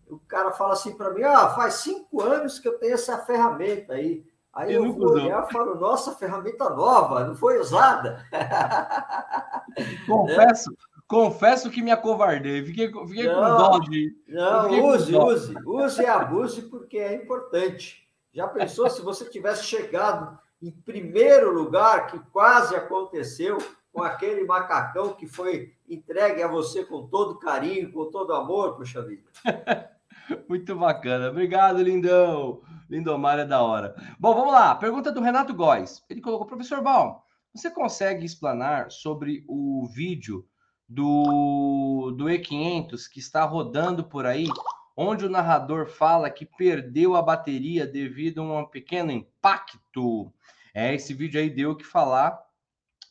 o 0.08 0.20
cara 0.20 0.52
fala 0.52 0.74
assim 0.74 0.96
para 0.96 1.12
mim: 1.12 1.24
ah, 1.24 1.50
faz 1.50 1.76
cinco 1.76 2.22
anos 2.22 2.60
que 2.60 2.67
eu 2.67 2.78
tenho 2.78 2.94
essa 2.94 3.17
ferramenta 3.17 3.94
aí. 3.94 4.24
Aí 4.53 4.73
eu, 4.73 4.91
vou 4.91 5.11
olhar 5.11 5.47
e 5.47 5.51
falo, 5.51 5.75
nossa, 5.75 6.13
ferramenta 6.13 6.69
nova, 6.69 7.23
não 7.25 7.35
foi 7.35 7.57
usada. 7.57 8.25
Confesso, 10.05 10.69
Confesso 11.11 11.69
que 11.69 11.81
me 11.81 11.91
acovardei. 11.91 12.63
Fiquei, 12.63 12.87
fiquei 12.87 13.27
não, 13.27 13.35
com 13.35 13.41
dó 13.41 13.79
de. 13.79 14.15
Não, 14.29 14.93
use, 14.93 15.11
dó. 15.11 15.27
use. 15.27 15.53
Use 15.65 16.01
e 16.01 16.05
abuse 16.05 16.61
porque 16.61 16.97
é 16.97 17.13
importante. 17.13 18.07
Já 18.33 18.47
pensou 18.47 18.89
se 18.89 19.01
você 19.01 19.25
tivesse 19.25 19.65
chegado 19.65 20.39
em 20.61 20.71
primeiro 20.71 21.51
lugar, 21.51 22.07
que 22.07 22.17
quase 22.31 22.77
aconteceu, 22.77 23.57
com 23.91 24.01
aquele 24.01 24.45
macacão 24.45 25.11
que 25.11 25.27
foi 25.27 25.73
entregue 25.89 26.41
a 26.41 26.47
você 26.47 26.85
com 26.85 27.05
todo 27.07 27.39
carinho, 27.39 27.91
com 27.91 28.09
todo 28.09 28.33
amor, 28.33 28.77
puxa 28.77 29.01
vida. 29.01 29.29
Muito 30.48 30.76
bacana. 30.76 31.30
Obrigado, 31.30 31.82
lindão. 31.82 32.62
Lindomar 32.89 33.39
é 33.39 33.46
da 33.46 33.62
hora. 33.62 33.96
Bom, 34.20 34.34
vamos 34.34 34.52
lá. 34.52 34.76
Pergunta 34.76 35.12
do 35.12 35.22
Renato 35.22 35.54
Góes. 35.54 36.04
Ele 36.10 36.22
colocou, 36.22 36.46
professor 36.46 36.82
Baum, 36.82 37.15
você 37.54 37.70
consegue 37.70 38.26
explanar 38.26 38.91
sobre 38.91 39.44
o 39.48 39.88
vídeo 39.88 40.46
do, 40.88 42.12
do 42.17 42.26
E500 42.26 43.08
que 43.10 43.20
está 43.20 43.44
rodando 43.46 44.04
por 44.04 44.26
aí, 44.26 44.48
onde 44.96 45.26
o 45.26 45.30
narrador 45.30 45.88
fala 45.88 46.30
que 46.30 46.46
perdeu 46.46 47.15
a 47.15 47.22
bateria 47.22 47.88
devido 47.88 48.41
a 48.41 48.60
um 48.60 48.65
pequeno 48.65 49.12
impacto. 49.12 50.34
É, 50.74 50.94
esse 50.94 51.13
vídeo 51.13 51.39
aí 51.39 51.50
deu 51.50 51.72
o 51.72 51.76
que 51.76 51.86
falar. 51.86 52.38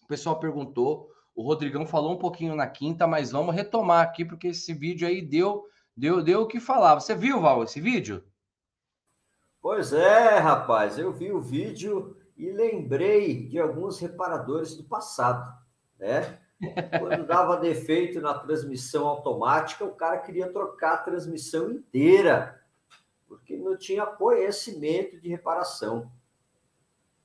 O 0.03 0.07
pessoal 0.07 0.39
perguntou, 0.39 1.09
o 1.35 1.43
Rodrigão 1.43 1.87
falou 1.87 2.13
um 2.13 2.19
pouquinho 2.19 2.55
na 2.55 2.67
quinta, 2.67 3.07
mas 3.07 3.31
vamos 3.31 3.55
retomar 3.55 4.03
aqui 4.03 4.25
porque 4.25 4.49
esse 4.49 4.75
vídeo 4.75 5.09
aí 5.09 5.23
deu 5.23 5.65
deu 6.01 6.23
deu 6.23 6.43
o 6.43 6.47
que 6.47 6.59
falar. 6.59 6.95
Você 6.95 7.15
viu, 7.15 7.41
Val, 7.41 7.63
esse 7.63 7.81
vídeo? 7.81 8.25
Pois 9.61 9.93
é, 9.93 10.39
rapaz, 10.39 10.99
eu 10.99 11.13
vi 11.13 11.31
o 11.31 11.41
vídeo 11.41 12.17
e 12.37 12.51
lembrei 12.51 13.47
de 13.47 13.59
alguns 13.59 14.01
reparadores 14.01 14.75
do 14.75 14.85
passado, 14.85 15.53
né? 15.99 16.41
Quando 16.99 17.27
dava 17.27 17.59
defeito 17.59 18.21
na 18.21 18.33
transmissão 18.33 19.07
automática, 19.07 19.85
o 19.85 19.95
cara 19.95 20.19
queria 20.19 20.51
trocar 20.51 20.95
a 20.95 21.03
transmissão 21.03 21.71
inteira, 21.71 22.63
porque 23.29 23.57
não 23.57 23.77
tinha 23.77 24.07
conhecimento 24.07 25.21
de 25.21 25.29
reparação. 25.29 26.11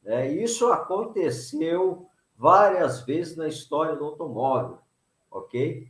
É, 0.03 0.27
isso 0.27 0.71
aconteceu 0.71 2.09
várias 2.37 3.01
vezes 3.01 3.37
na 3.37 3.47
história 3.47 3.95
do 3.95 4.03
automóvel, 4.03 4.79
ok? 5.31 5.89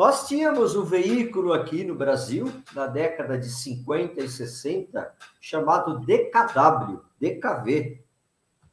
Nós 0.00 0.26
tínhamos 0.26 0.74
um 0.74 0.82
veículo 0.82 1.52
aqui 1.52 1.84
no 1.84 1.94
Brasil, 1.94 2.50
na 2.74 2.86
década 2.86 3.38
de 3.38 3.50
50 3.50 4.24
e 4.24 4.30
60, 4.30 5.14
chamado 5.38 6.00
DKW, 6.00 7.02
DKV. 7.20 8.02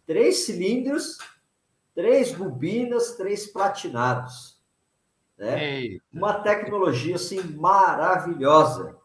Três 0.06 0.46
cilindros 0.46 1.18
três 1.94 2.32
bobinas, 2.32 3.18
três 3.18 3.46
platinados. 3.46 4.58
Né? 5.38 5.98
Uma 6.14 6.36
tecnologia 6.36 7.16
assim 7.16 7.42
maravilhosa. 7.42 8.96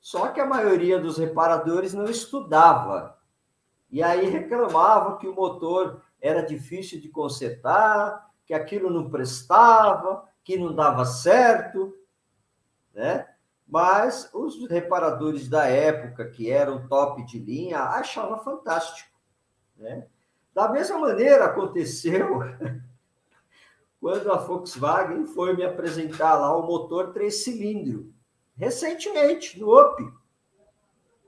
Só 0.00 0.28
que 0.28 0.40
a 0.40 0.46
maioria 0.46 0.98
dos 0.98 1.18
reparadores 1.18 1.92
não 1.92 2.06
estudava. 2.06 3.18
E 3.90 4.02
aí 4.02 4.30
reclamava 4.30 5.18
que 5.18 5.28
o 5.28 5.34
motor 5.34 6.00
era 6.22 6.40
difícil 6.40 6.98
de 6.98 7.10
consertar, 7.10 8.30
que 8.46 8.54
aquilo 8.54 8.88
não 8.88 9.10
prestava, 9.10 10.29
que 10.44 10.58
não 10.58 10.74
dava 10.74 11.04
certo, 11.04 11.94
né? 12.94 13.26
Mas 13.66 14.28
os 14.34 14.68
reparadores 14.68 15.48
da 15.48 15.66
época, 15.66 16.28
que 16.28 16.50
eram 16.50 16.88
top 16.88 17.24
de 17.24 17.38
linha, 17.38 17.80
achavam 17.80 18.38
fantástico, 18.38 19.16
né? 19.76 20.06
Da 20.52 20.68
mesma 20.68 20.98
maneira 20.98 21.44
aconteceu 21.44 22.40
quando 24.00 24.32
a 24.32 24.36
Volkswagen 24.36 25.26
foi 25.26 25.54
me 25.54 25.62
apresentar 25.62 26.34
lá 26.34 26.56
o 26.56 26.66
motor 26.66 27.12
três 27.12 27.44
cilindros, 27.44 28.06
recentemente, 28.56 29.60
no 29.60 29.68
OP. 29.68 30.10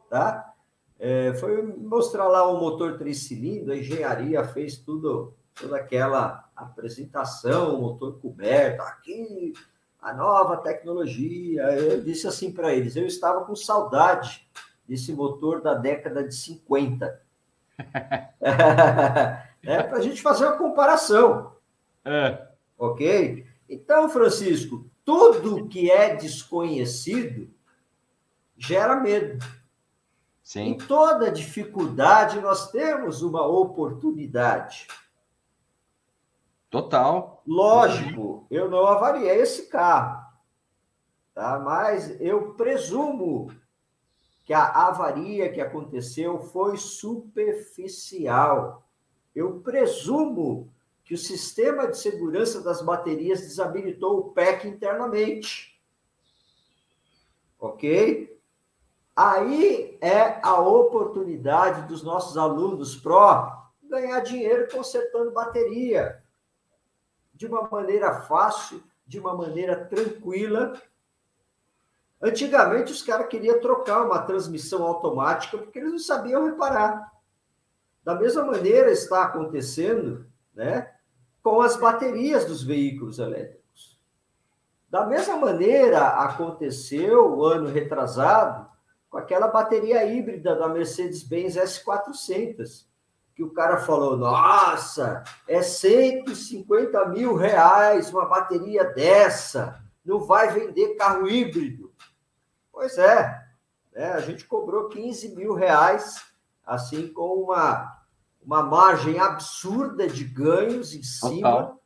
Tá? 0.09 0.53
É, 0.99 1.35
foi 1.35 1.63
mostrar 1.63 2.29
lá 2.29 2.47
o 2.47 2.59
motor 2.59 2.99
três 2.99 3.25
cilindros, 3.25 3.71
a 3.71 3.77
engenharia 3.77 4.45
fez 4.45 4.79
tudo, 4.79 5.35
toda 5.55 5.77
aquela 5.77 6.49
apresentação, 6.57 7.81
motor 7.81 8.19
coberto, 8.21 8.83
aqui, 8.83 9.53
a 10.01 10.13
nova 10.13 10.57
tecnologia. 10.59 11.63
Eu 11.63 12.03
disse 12.03 12.27
assim 12.27 12.53
para 12.53 12.75
eles: 12.75 12.97
eu 12.97 13.07
estava 13.07 13.45
com 13.45 13.55
saudade 13.55 14.49
desse 14.89 15.13
motor 15.13 15.61
da 15.61 15.75
década 15.75 16.23
de 16.27 16.35
50 16.35 17.23
é 19.63 19.83
para 19.83 19.97
a 19.97 20.01
gente 20.01 20.21
fazer 20.23 20.47
uma 20.47 20.57
comparação. 20.57 21.53
É. 22.05 22.47
Ok? 22.79 23.47
Então, 23.69 24.09
Francisco, 24.09 24.85
tudo 25.05 25.69
que 25.69 25.91
é 25.91 26.15
desconhecido 26.15 27.51
gera 28.57 28.97
medo. 28.97 29.45
Sim. 30.43 30.61
Em 30.63 30.79
toda 30.79 31.31
dificuldade, 31.31 32.41
nós 32.41 32.71
temos 32.71 33.23
uma 33.23 33.47
oportunidade. 33.47 34.87
Total. 36.73 37.43
Lógico, 37.47 38.47
eu 38.51 38.71
não 38.71 38.87
avariei 38.87 39.43
esse 39.43 39.67
carro, 39.67 40.25
tá? 41.35 41.59
mas 41.59 42.19
eu 42.19 42.55
presumo 42.55 43.55
que 44.47 44.55
a 44.55 44.87
avaria 44.87 45.53
que 45.53 45.61
aconteceu 45.61 46.39
foi 46.39 46.79
superficial. 46.79 48.89
Eu 49.35 49.61
presumo 49.61 50.73
que 51.05 51.13
o 51.13 51.19
sistema 51.19 51.89
de 51.89 51.99
segurança 51.99 52.63
das 52.63 52.81
baterias 52.81 53.43
desabilitou 53.43 54.21
o 54.21 54.33
PEC 54.33 54.67
internamente. 54.67 55.79
Ok? 57.61 58.41
Aí 59.15 59.99
é 60.01 60.41
a 60.43 60.59
oportunidade 60.59 61.87
dos 61.87 62.03
nossos 62.03 62.39
alunos 62.39 62.97
pró 62.97 63.69
ganhar 63.83 64.21
dinheiro 64.21 64.67
consertando 64.73 65.33
bateria 65.33 66.23
de 67.43 67.47
uma 67.49 67.69
maneira 67.69 68.21
fácil, 68.21 68.81
de 69.05 69.19
uma 69.19 69.37
maneira 69.37 69.85
tranquila. 69.85 70.81
Antigamente 72.23 72.93
os 72.93 73.03
caras 73.03 73.27
queriam 73.27 73.61
trocar 73.61 74.07
uma 74.07 74.23
transmissão 74.23 74.85
automática 74.85 75.59
porque 75.59 75.81
eles 75.81 75.91
não 75.91 75.99
sabiam 75.99 76.47
reparar. 76.47 77.13
Da 78.05 78.15
mesma 78.15 78.45
maneira 78.45 78.93
está 78.93 79.25
acontecendo, 79.25 80.25
né, 80.55 80.93
com 81.43 81.61
as 81.61 81.75
baterias 81.75 82.45
dos 82.45 82.63
veículos 82.63 83.19
elétricos. 83.19 83.99
Da 84.89 85.05
mesma 85.05 85.37
maneira 85.37 86.11
aconteceu 86.11 87.39
o 87.39 87.45
ano 87.45 87.69
retrasado 87.69 88.71
com 89.11 89.19
aquela 89.19 89.49
bateria 89.49 90.05
híbrida 90.05 90.55
da 90.55 90.69
Mercedes-Benz 90.69 91.57
S400, 91.57 92.87
que 93.35 93.43
o 93.43 93.53
cara 93.53 93.79
falou: 93.79 94.17
Nossa, 94.17 95.23
é 95.47 95.63
150 95.63 97.07
mil 97.09 97.35
reais 97.35 98.13
uma 98.13 98.27
bateria 98.27 98.85
dessa, 98.85 99.83
não 100.05 100.21
vai 100.21 100.53
vender 100.53 100.97
carro 100.97 101.29
híbrido. 101.29 101.93
Pois 102.71 102.99
é, 102.99 103.43
né? 103.93 104.13
a 104.13 104.21
gente 104.21 104.47
cobrou 104.47 104.89
15 104.89 105.35
mil 105.37 105.55
reais, 105.55 106.23
assim, 106.65 107.13
com 107.13 107.43
uma, 107.43 108.03
uma 108.45 108.63
margem 108.63 109.19
absurda 109.19 110.07
de 110.07 110.25
ganhos 110.25 110.95
em 110.95 111.03
cima. 111.03 111.79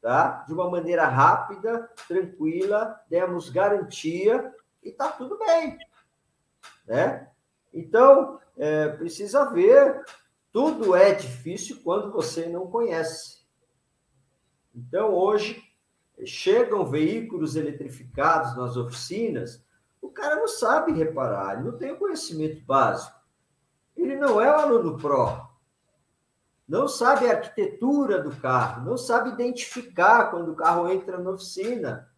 Tá? 0.00 0.44
De 0.48 0.52
uma 0.52 0.68
maneira 0.68 1.06
rápida, 1.06 1.88
tranquila, 2.08 3.00
demos 3.08 3.48
garantia 3.48 4.52
e 4.82 4.88
está 4.88 5.08
tudo 5.12 5.38
bem 5.38 5.78
né? 6.86 7.28
Então, 7.72 8.38
é, 8.56 8.88
precisa 8.88 9.50
ver, 9.50 10.04
tudo 10.52 10.94
é 10.94 11.14
difícil 11.14 11.80
quando 11.82 12.12
você 12.12 12.46
não 12.46 12.66
conhece. 12.66 13.42
Então, 14.74 15.14
hoje, 15.14 15.62
chegam 16.24 16.84
veículos 16.84 17.56
eletrificados 17.56 18.56
nas 18.56 18.76
oficinas, 18.76 19.64
o 20.00 20.10
cara 20.10 20.36
não 20.36 20.48
sabe 20.48 20.92
reparar, 20.92 21.54
ele 21.54 21.70
não 21.70 21.78
tem 21.78 21.92
o 21.92 21.98
conhecimento 21.98 22.62
básico. 22.64 23.16
Ele 23.96 24.16
não 24.16 24.40
é 24.40 24.48
aluno 24.48 24.98
pró. 24.98 25.50
Não 26.68 26.88
sabe 26.88 27.26
a 27.26 27.32
arquitetura 27.32 28.22
do 28.22 28.34
carro, 28.36 28.84
não 28.84 28.96
sabe 28.96 29.30
identificar 29.30 30.30
quando 30.30 30.52
o 30.52 30.56
carro 30.56 30.88
entra 30.88 31.18
na 31.18 31.30
oficina. 31.30 32.10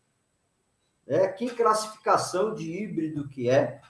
Né? 1.07 1.27
Que 1.29 1.51
classificação 1.51 2.55
de 2.55 2.71
híbrido 2.71 3.29
que 3.29 3.49
é 3.51 3.81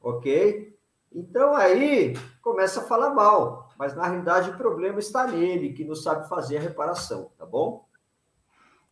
ok? 0.00 0.67
Então 1.12 1.54
aí 1.54 2.14
começa 2.42 2.80
a 2.80 2.84
falar 2.84 3.10
mal, 3.10 3.70
mas 3.78 3.94
na 3.94 4.06
realidade 4.06 4.50
o 4.50 4.56
problema 4.56 4.98
está 4.98 5.26
nele, 5.26 5.72
que 5.72 5.84
não 5.84 5.94
sabe 5.94 6.28
fazer 6.28 6.58
a 6.58 6.60
reparação, 6.60 7.30
tá 7.36 7.46
bom? 7.46 7.86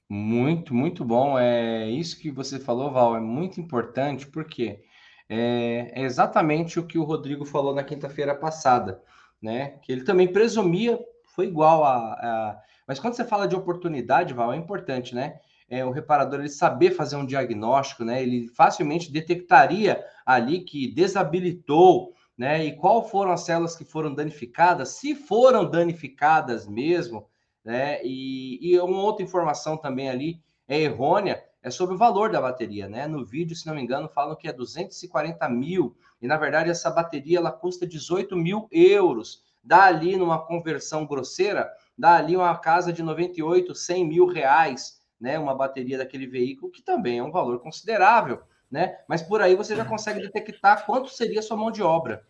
Muito, 0.09 0.75
muito 0.75 1.05
bom. 1.05 1.39
É 1.39 1.89
isso 1.91 2.19
que 2.19 2.31
você 2.31 2.59
falou, 2.59 2.91
Val, 2.91 3.17
é 3.17 3.21
muito 3.21 3.61
importante, 3.61 4.27
porque 4.27 4.83
é, 5.29 5.93
é 5.95 6.03
exatamente 6.03 6.79
o 6.79 6.87
que 6.87 6.99
o 6.99 7.05
Rodrigo 7.05 7.45
falou 7.45 7.75
na 7.75 7.85
quinta-feira 7.85 8.35
passada, 8.35 9.03
né? 9.43 9.79
Que 9.83 9.93
ele 9.93 10.05
também 10.05 10.33
presumia, 10.33 10.99
foi 11.35 11.47
igual 11.47 11.85
a, 11.85 11.97
a. 11.97 12.61
Mas 12.87 13.01
quando 13.01 13.15
você 13.15 13.25
fala 13.25 13.49
de 13.49 13.57
oportunidade, 13.57 14.33
Val, 14.33 14.53
é 14.53 14.57
importante, 14.57 15.15
né? 15.15 15.41
é, 15.69 15.85
o 15.85 15.91
reparador 15.91 16.41
ele 16.41 16.49
saber 16.49 16.93
fazer 16.93 17.17
um 17.17 17.27
diagnóstico, 17.27 18.05
né? 18.05 18.23
Ele 18.23 18.49
facilmente 18.49 19.11
detectaria 19.11 20.03
ali 20.27 20.61
que 20.61 20.89
desabilitou, 20.89 22.13
né? 22.37 22.65
E 22.65 22.77
qual 22.77 23.09
foram 23.09 23.31
as 23.31 23.43
células 23.43 23.77
que 23.77 23.85
foram 23.85 24.13
danificadas, 24.13 24.91
se 24.91 25.15
foram 25.15 25.65
danificadas 25.71 26.67
mesmo, 26.67 27.29
né? 27.65 28.01
E, 28.05 28.59
e 28.61 28.79
uma 28.81 29.01
outra 29.01 29.25
informação 29.25 29.77
também 29.77 30.11
ali 30.11 30.43
é 30.67 30.81
errônea, 30.81 31.43
é 31.63 31.71
sobre 31.71 31.95
o 31.95 31.99
valor 31.99 32.31
da 32.31 32.41
bateria, 32.41 32.89
né? 32.89 33.07
No 33.07 33.25
vídeo, 33.25 33.55
se 33.55 33.67
não 33.67 33.75
me 33.75 33.83
engano, 33.83 34.09
falam 34.09 34.35
que 34.35 34.49
é 34.49 34.53
240 34.53 35.49
mil, 35.49 35.97
e 36.21 36.27
na 36.27 36.37
verdade 36.37 36.69
essa 36.69 36.91
bateria 36.91 37.39
ela 37.39 37.53
custa 37.53 37.87
18 37.87 38.37
mil 38.37 38.69
euros. 38.73 39.45
Dá 39.63 39.85
ali 39.85 40.17
numa 40.17 40.45
conversão 40.45 41.07
grosseira, 41.07 41.71
dá 41.97 42.17
ali 42.17 42.37
uma 42.37 42.57
casa 42.59 42.93
de 42.93 43.03
98, 43.03 43.75
100 43.75 44.07
mil 44.07 44.27
reais 44.27 45.01
né, 45.21 45.39
uma 45.39 45.55
bateria 45.55 45.99
daquele 45.99 46.27
veículo, 46.27 46.71
que 46.71 46.83
também 46.83 47.19
é 47.19 47.23
um 47.23 47.31
valor 47.31 47.59
considerável, 47.61 48.43
né? 48.71 48.99
Mas 49.09 49.23
por 49.23 49.41
aí 49.41 49.55
você 49.55 49.75
já 49.77 49.85
consegue 49.85 50.21
detectar 50.21 50.85
quanto 50.87 51.11
seria 51.11 51.43
sua 51.43 51.57
mão 51.57 51.71
de 51.71 51.83
obra. 51.83 52.27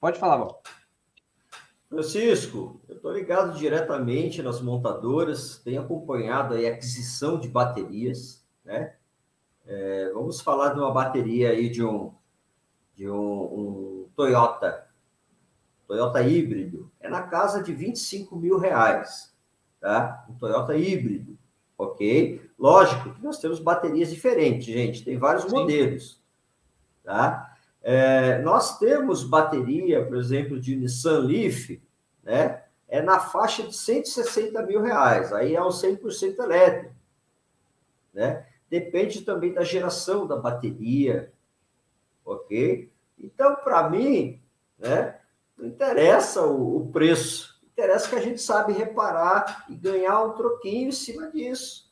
Pode 0.00 0.18
falar, 0.18 0.36
Val. 0.36 0.62
Francisco, 1.88 2.80
eu 2.88 2.96
estou 2.96 3.12
ligado 3.12 3.58
diretamente 3.58 4.42
nas 4.42 4.60
montadoras, 4.60 5.58
tenho 5.58 5.80
acompanhado 5.80 6.54
a 6.54 6.58
aquisição 6.58 7.38
de 7.38 7.48
baterias, 7.48 8.46
né? 8.64 8.94
É, 9.66 10.10
vamos 10.12 10.40
falar 10.40 10.74
de 10.74 10.80
uma 10.80 10.92
bateria 10.92 11.50
aí 11.50 11.68
de 11.68 11.84
um, 11.84 12.14
de 12.94 13.08
um, 13.08 13.42
um, 13.42 14.08
Toyota, 14.14 14.86
Toyota 15.86 16.22
híbrido, 16.22 16.90
é 17.00 17.08
na 17.08 17.22
casa 17.22 17.62
de 17.62 17.74
25 17.74 18.36
mil 18.36 18.58
reais, 18.58 19.34
tá? 19.80 20.26
Um 20.28 20.34
Toyota 20.34 20.74
híbrido 20.76 21.38
ok? 21.78 22.47
Lógico 22.58 23.14
que 23.14 23.22
nós 23.22 23.38
temos 23.38 23.60
baterias 23.60 24.10
diferentes, 24.10 24.66
gente, 24.66 25.04
tem 25.04 25.16
vários 25.16 25.44
Sim. 25.44 25.50
modelos, 25.50 26.20
tá? 27.04 27.56
É, 27.80 28.38
nós 28.38 28.78
temos 28.78 29.22
bateria, 29.22 30.04
por 30.04 30.16
exemplo, 30.16 30.60
de 30.60 30.74
Nissan 30.74 31.20
Leaf, 31.20 31.80
né? 32.22 32.64
É 32.88 33.00
na 33.00 33.20
faixa 33.20 33.62
de 33.62 33.76
160 33.76 34.62
mil 34.62 34.82
reais, 34.82 35.32
aí 35.32 35.54
é 35.54 35.62
um 35.62 35.68
100% 35.68 36.38
elétrico, 36.38 36.94
né? 38.12 38.46
Depende 38.68 39.22
também 39.22 39.52
da 39.52 39.62
geração 39.62 40.26
da 40.26 40.36
bateria, 40.36 41.32
ok? 42.24 42.90
Então, 43.18 43.56
para 43.56 43.88
mim, 43.88 44.42
né, 44.78 45.18
não 45.56 45.66
interessa 45.66 46.44
o, 46.44 46.76
o 46.76 46.88
preço, 46.90 47.58
Interessa 47.78 48.08
que 48.08 48.16
a 48.16 48.20
gente 48.20 48.42
sabe 48.42 48.72
reparar 48.72 49.64
e 49.68 49.76
ganhar 49.76 50.20
um 50.24 50.32
troquinho 50.32 50.88
em 50.88 50.92
cima 50.92 51.30
disso. 51.30 51.87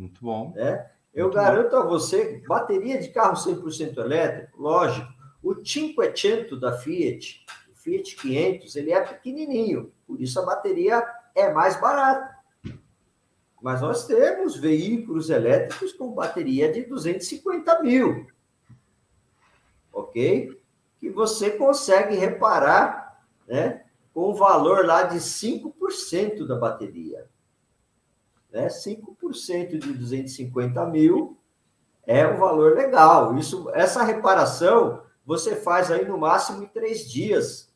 Muito 0.00 0.24
bom. 0.24 0.52
Né? 0.56 0.90
Eu 1.12 1.26
Muito 1.26 1.34
garanto 1.34 1.72
bom. 1.72 1.76
a 1.76 1.84
você, 1.84 2.42
bateria 2.48 2.98
de 2.98 3.08
carro 3.08 3.34
100% 3.34 3.98
elétrico, 3.98 4.62
lógico, 4.62 5.12
o 5.42 5.54
500 5.54 6.58
da 6.58 6.72
Fiat, 6.72 7.44
o 7.70 7.74
Fiat 7.74 8.16
500, 8.16 8.76
ele 8.76 8.92
é 8.92 9.00
pequenininho, 9.02 9.92
por 10.06 10.20
isso 10.20 10.40
a 10.40 10.46
bateria 10.46 11.06
é 11.34 11.52
mais 11.52 11.78
barata. 11.78 12.38
Mas 13.60 13.82
nós 13.82 14.06
temos 14.06 14.56
veículos 14.56 15.28
elétricos 15.28 15.92
com 15.92 16.12
bateria 16.12 16.72
de 16.72 16.82
250 16.84 17.82
mil, 17.82 18.26
ok? 19.92 20.58
Que 20.98 21.10
você 21.10 21.50
consegue 21.50 22.16
reparar, 22.16 23.22
né? 23.46 23.84
com 24.14 24.30
o 24.30 24.34
valor 24.34 24.84
lá 24.84 25.02
de 25.04 25.18
5% 25.18 26.46
da 26.46 26.56
bateria. 26.56 27.28
Né? 28.52 28.66
5% 28.68 29.78
de 29.78 29.92
250 29.92 30.84
mil 30.86 31.38
é 32.06 32.26
um 32.26 32.38
valor 32.38 32.74
legal. 32.74 33.36
Isso, 33.36 33.70
essa 33.70 34.02
reparação 34.02 35.02
você 35.24 35.54
faz 35.54 35.90
aí 35.90 36.04
no 36.04 36.18
máximo 36.18 36.62
em 36.62 36.66
três 36.66 37.08
dias. 37.08 37.72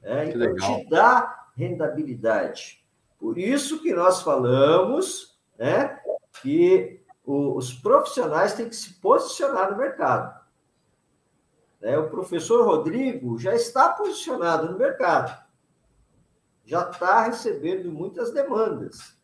Né? 0.00 0.30
Então 0.30 0.40
legal. 0.40 0.76
te 0.76 0.88
dá 0.88 1.48
rentabilidade. 1.56 2.84
Por 3.18 3.38
isso 3.38 3.80
que 3.80 3.94
nós 3.94 4.22
falamos 4.22 5.38
né, 5.56 6.00
que 6.42 7.00
os 7.24 7.72
profissionais 7.72 8.54
têm 8.54 8.68
que 8.68 8.74
se 8.74 8.94
posicionar 8.94 9.70
no 9.70 9.78
mercado. 9.78 10.42
Né? 11.80 11.96
O 11.98 12.10
professor 12.10 12.64
Rodrigo 12.64 13.38
já 13.38 13.54
está 13.54 13.90
posicionado 13.90 14.70
no 14.70 14.78
mercado, 14.78 15.40
já 16.64 16.90
está 16.90 17.22
recebendo 17.22 17.90
muitas 17.90 18.32
demandas. 18.32 19.16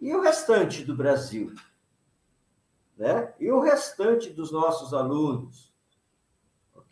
E 0.00 0.14
o 0.14 0.20
restante 0.20 0.84
do 0.84 0.94
Brasil? 0.94 1.54
Né? 2.96 3.32
E 3.40 3.50
o 3.50 3.60
restante 3.60 4.30
dos 4.30 4.52
nossos 4.52 4.94
alunos? 4.94 5.74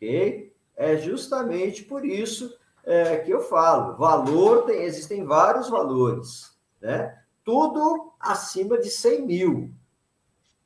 ok? 0.03 0.53
É 0.77 0.97
justamente 0.97 1.85
por 1.85 2.05
isso 2.05 2.57
é, 2.85 3.19
que 3.19 3.31
eu 3.31 3.41
falo, 3.43 3.97
valor 3.97 4.65
tem, 4.65 4.83
existem 4.83 5.25
vários 5.25 5.69
valores, 5.71 6.59
né? 6.81 7.23
Tudo 7.45 8.13
acima 8.19 8.79
de 8.79 8.91
100 8.91 9.27
mil. 9.27 9.75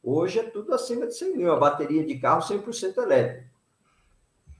Hoje 0.02 0.38
é 0.38 0.42
tudo 0.42 0.72
acima 0.72 1.06
de 1.06 1.14
100 1.14 1.36
mil, 1.36 1.52
a 1.52 1.58
bateria 1.58 2.04
de 2.04 2.18
carro 2.18 2.40
100% 2.40 2.96
elétrico. 2.98 3.50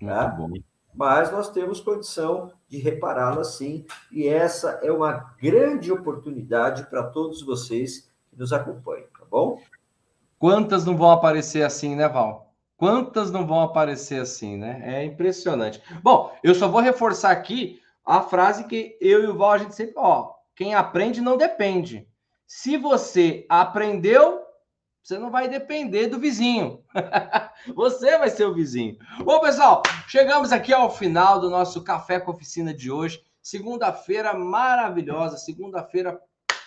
Tá? 0.01 0.35
Muito 0.37 0.63
bom. 0.63 0.66
Mas 0.97 1.31
nós 1.31 1.51
temos 1.51 1.79
condição 1.79 2.51
de 2.69 2.79
repará-la 2.79 3.45
sim, 3.45 3.85
e 4.11 4.27
essa 4.27 4.81
é 4.83 4.91
uma 4.91 5.35
grande 5.41 5.93
oportunidade 5.93 6.87
para 6.87 7.05
todos 7.05 7.43
vocês 7.43 8.11
que 8.31 8.37
nos 8.37 8.53
acompanham, 8.53 9.07
tá 9.19 9.25
bom? 9.31 9.61
Quantas 10.39 10.85
não 10.85 10.97
vão 10.97 11.11
aparecer 11.11 11.63
assim, 11.63 11.95
né, 11.95 12.09
Val? 12.09 12.55
Quantas 12.77 13.31
não 13.31 13.47
vão 13.47 13.61
aparecer 13.61 14.21
assim, 14.21 14.57
né? 14.57 14.83
É 14.85 15.05
impressionante. 15.05 15.83
Bom, 16.03 16.35
eu 16.43 16.55
só 16.55 16.67
vou 16.69 16.81
reforçar 16.81 17.31
aqui 17.31 17.81
a 18.05 18.23
frase 18.23 18.65
que 18.65 18.97
eu 19.01 19.23
e 19.23 19.27
o 19.27 19.37
Val 19.37 19.53
a 19.53 19.59
gente 19.59 19.75
sempre, 19.75 19.95
ó, 19.97 20.33
quem 20.55 20.75
aprende 20.75 21.21
não 21.21 21.37
depende. 21.37 22.09
Se 22.47 22.77
você 22.77 23.45
aprendeu, 23.49 24.43
você 25.03 25.19
não 25.19 25.31
vai 25.31 25.49
depender 25.49 26.07
do 26.07 26.19
vizinho. 26.19 26.83
você 27.75 28.19
vai 28.19 28.31
ser 28.31 28.45
o 28.45 28.55
vizinho. 28.55 28.97
Bom, 29.25 29.41
pessoal, 29.41 29.83
chegamos 30.07 30.53
aqui 30.53 30.73
ao 30.73 30.91
final 30.91 31.41
do 31.41 31.51
nosso 31.51 31.83
café 31.83 32.21
com 32.21 32.31
oficina 32.31 32.73
de 32.73 32.91
hoje. 32.91 33.23
Segunda-feira 33.43 34.35
maravilhosa, 34.35 35.37
segunda-feira 35.37 36.21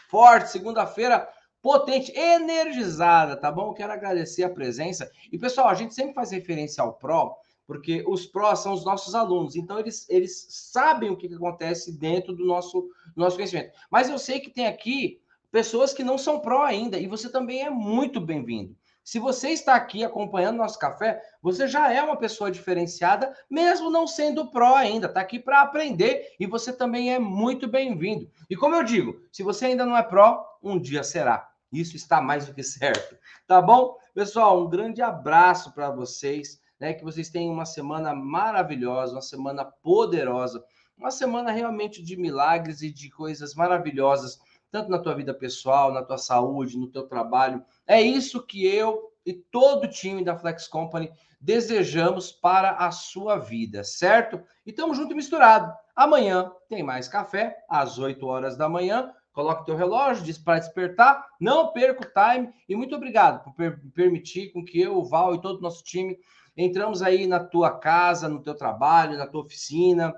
forte, 0.09 0.49
segunda-feira 0.49 1.27
potente, 1.61 2.11
energizada, 2.17 3.35
tá 3.35 3.51
bom? 3.51 3.73
Quero 3.73 3.91
agradecer 3.91 4.43
a 4.43 4.49
presença. 4.49 5.09
E, 5.31 5.37
pessoal, 5.37 5.67
a 5.67 5.73
gente 5.73 5.93
sempre 5.93 6.13
faz 6.13 6.31
referência 6.31 6.81
ao 6.81 6.93
PRO, 6.93 7.35
porque 7.67 8.03
os 8.07 8.25
prós 8.25 8.59
são 8.59 8.73
os 8.73 8.83
nossos 8.83 9.13
alunos, 9.13 9.55
então 9.55 9.77
eles, 9.77 10.09
eles 10.09 10.47
sabem 10.49 11.09
o 11.09 11.17
que, 11.17 11.33
acontece 11.33 11.91
dentro 11.97 12.33
do 12.33 12.45
nosso, 12.45 12.89
do 13.15 13.21
nosso 13.21 13.35
conhecimento. 13.35 13.71
Mas 13.91 14.09
eu 14.09 14.17
sei 14.17 14.39
que 14.39 14.49
tem 14.49 14.67
aqui 14.67 15.21
pessoas 15.51 15.93
que 15.93 16.03
não 16.03 16.17
são 16.17 16.39
pró 16.39 16.63
ainda, 16.63 16.97
e 16.97 17.07
você 17.07 17.29
também 17.29 17.63
é 17.63 17.69
muito 17.69 18.19
bem-vindo. 18.21 18.75
Se 19.09 19.17
você 19.17 19.49
está 19.49 19.73
aqui 19.73 20.03
acompanhando 20.03 20.57
nosso 20.57 20.77
café, 20.77 21.19
você 21.41 21.67
já 21.67 21.91
é 21.91 21.99
uma 21.99 22.15
pessoa 22.15 22.51
diferenciada, 22.51 23.35
mesmo 23.49 23.89
não 23.89 24.05
sendo 24.05 24.51
pró 24.51 24.75
ainda, 24.75 25.07
está 25.07 25.19
aqui 25.19 25.39
para 25.39 25.63
aprender 25.63 26.35
e 26.39 26.45
você 26.45 26.71
também 26.71 27.11
é 27.11 27.17
muito 27.17 27.67
bem-vindo. 27.67 28.29
E 28.47 28.55
como 28.55 28.75
eu 28.75 28.83
digo, 28.83 29.19
se 29.31 29.41
você 29.41 29.65
ainda 29.65 29.83
não 29.83 29.97
é 29.97 30.03
pró, 30.03 30.45
um 30.61 30.79
dia 30.79 31.01
será. 31.01 31.49
Isso 31.73 31.95
está 31.95 32.21
mais 32.21 32.45
do 32.45 32.53
que 32.53 32.61
certo. 32.61 33.17
Tá 33.47 33.59
bom? 33.59 33.97
Pessoal, 34.13 34.63
um 34.63 34.69
grande 34.69 35.01
abraço 35.01 35.73
para 35.73 35.89
vocês, 35.89 36.61
né? 36.79 36.93
Que 36.93 37.03
vocês 37.03 37.29
tenham 37.29 37.51
uma 37.51 37.65
semana 37.65 38.13
maravilhosa, 38.13 39.13
uma 39.13 39.23
semana 39.23 39.65
poderosa, 39.65 40.63
uma 40.95 41.09
semana 41.09 41.49
realmente 41.51 42.03
de 42.03 42.15
milagres 42.15 42.83
e 42.83 42.91
de 42.91 43.09
coisas 43.09 43.55
maravilhosas 43.55 44.37
tanto 44.71 44.89
na 44.89 44.99
tua 44.99 45.15
vida 45.15 45.33
pessoal, 45.33 45.91
na 45.91 46.03
tua 46.03 46.17
saúde, 46.17 46.77
no 46.77 46.87
teu 46.87 47.07
trabalho. 47.07 47.63
É 47.87 48.01
isso 48.01 48.45
que 48.45 48.65
eu 48.65 49.11
e 49.25 49.33
todo 49.33 49.85
o 49.85 49.89
time 49.89 50.23
da 50.23 50.37
Flex 50.37 50.67
Company 50.67 51.11
desejamos 51.39 52.31
para 52.31 52.71
a 52.71 52.91
sua 52.91 53.37
vida, 53.37 53.83
certo? 53.83 54.41
E 54.65 54.71
estamos 54.71 54.97
junto 54.97 55.13
e 55.13 55.15
misturado. 55.15 55.73
Amanhã 55.95 56.51
tem 56.67 56.83
mais 56.83 57.07
café, 57.07 57.57
às 57.69 57.97
8 57.97 58.25
horas 58.25 58.57
da 58.57 58.67
manhã. 58.67 59.13
Coloque 59.31 59.65
teu 59.65 59.75
relógio, 59.75 60.23
diz 60.23 60.37
para 60.37 60.59
despertar, 60.59 61.25
não 61.39 61.71
perca 61.71 62.05
o 62.05 62.35
time. 62.35 62.53
E 62.67 62.75
muito 62.75 62.95
obrigado 62.95 63.43
por 63.43 63.53
per 63.53 63.79
permitir 63.93 64.51
com 64.51 64.65
que 64.65 64.81
eu, 64.81 64.97
o 64.97 65.05
Val 65.05 65.35
e 65.35 65.41
todo 65.41 65.59
o 65.59 65.61
nosso 65.61 65.83
time 65.83 66.17
entramos 66.57 67.01
aí 67.01 67.25
na 67.25 67.39
tua 67.39 67.79
casa, 67.79 68.27
no 68.27 68.41
teu 68.41 68.53
trabalho, 68.53 69.17
na 69.17 69.25
tua 69.25 69.41
oficina, 69.41 70.13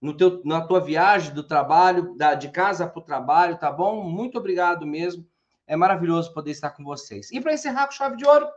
no 0.00 0.16
teu, 0.16 0.40
na 0.44 0.60
tua 0.60 0.80
viagem 0.80 1.34
do 1.34 1.42
trabalho, 1.42 2.14
da, 2.16 2.34
de 2.34 2.48
casa 2.48 2.86
para 2.86 2.98
o 2.98 3.04
trabalho, 3.04 3.58
tá 3.58 3.70
bom? 3.70 4.02
Muito 4.02 4.38
obrigado 4.38 4.86
mesmo. 4.86 5.26
É 5.66 5.76
maravilhoso 5.76 6.32
poder 6.32 6.52
estar 6.52 6.70
com 6.70 6.84
vocês. 6.84 7.30
E 7.30 7.40
para 7.40 7.52
encerrar 7.52 7.86
com 7.86 7.92
chave 7.92 8.16
de 8.16 8.26
ouro, 8.26 8.48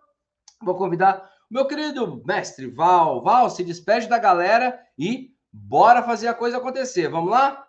vou 0.62 0.76
convidar 0.76 1.30
o 1.50 1.54
meu 1.54 1.66
querido 1.66 2.22
mestre 2.26 2.68
Val. 2.68 3.22
Val, 3.22 3.50
se 3.50 3.64
despede 3.64 4.08
da 4.08 4.18
galera 4.18 4.80
e 4.98 5.32
bora 5.52 6.04
fazer 6.04 6.28
a 6.28 6.34
coisa 6.34 6.58
acontecer. 6.58 7.10
Vamos 7.10 7.32
lá? 7.32 7.68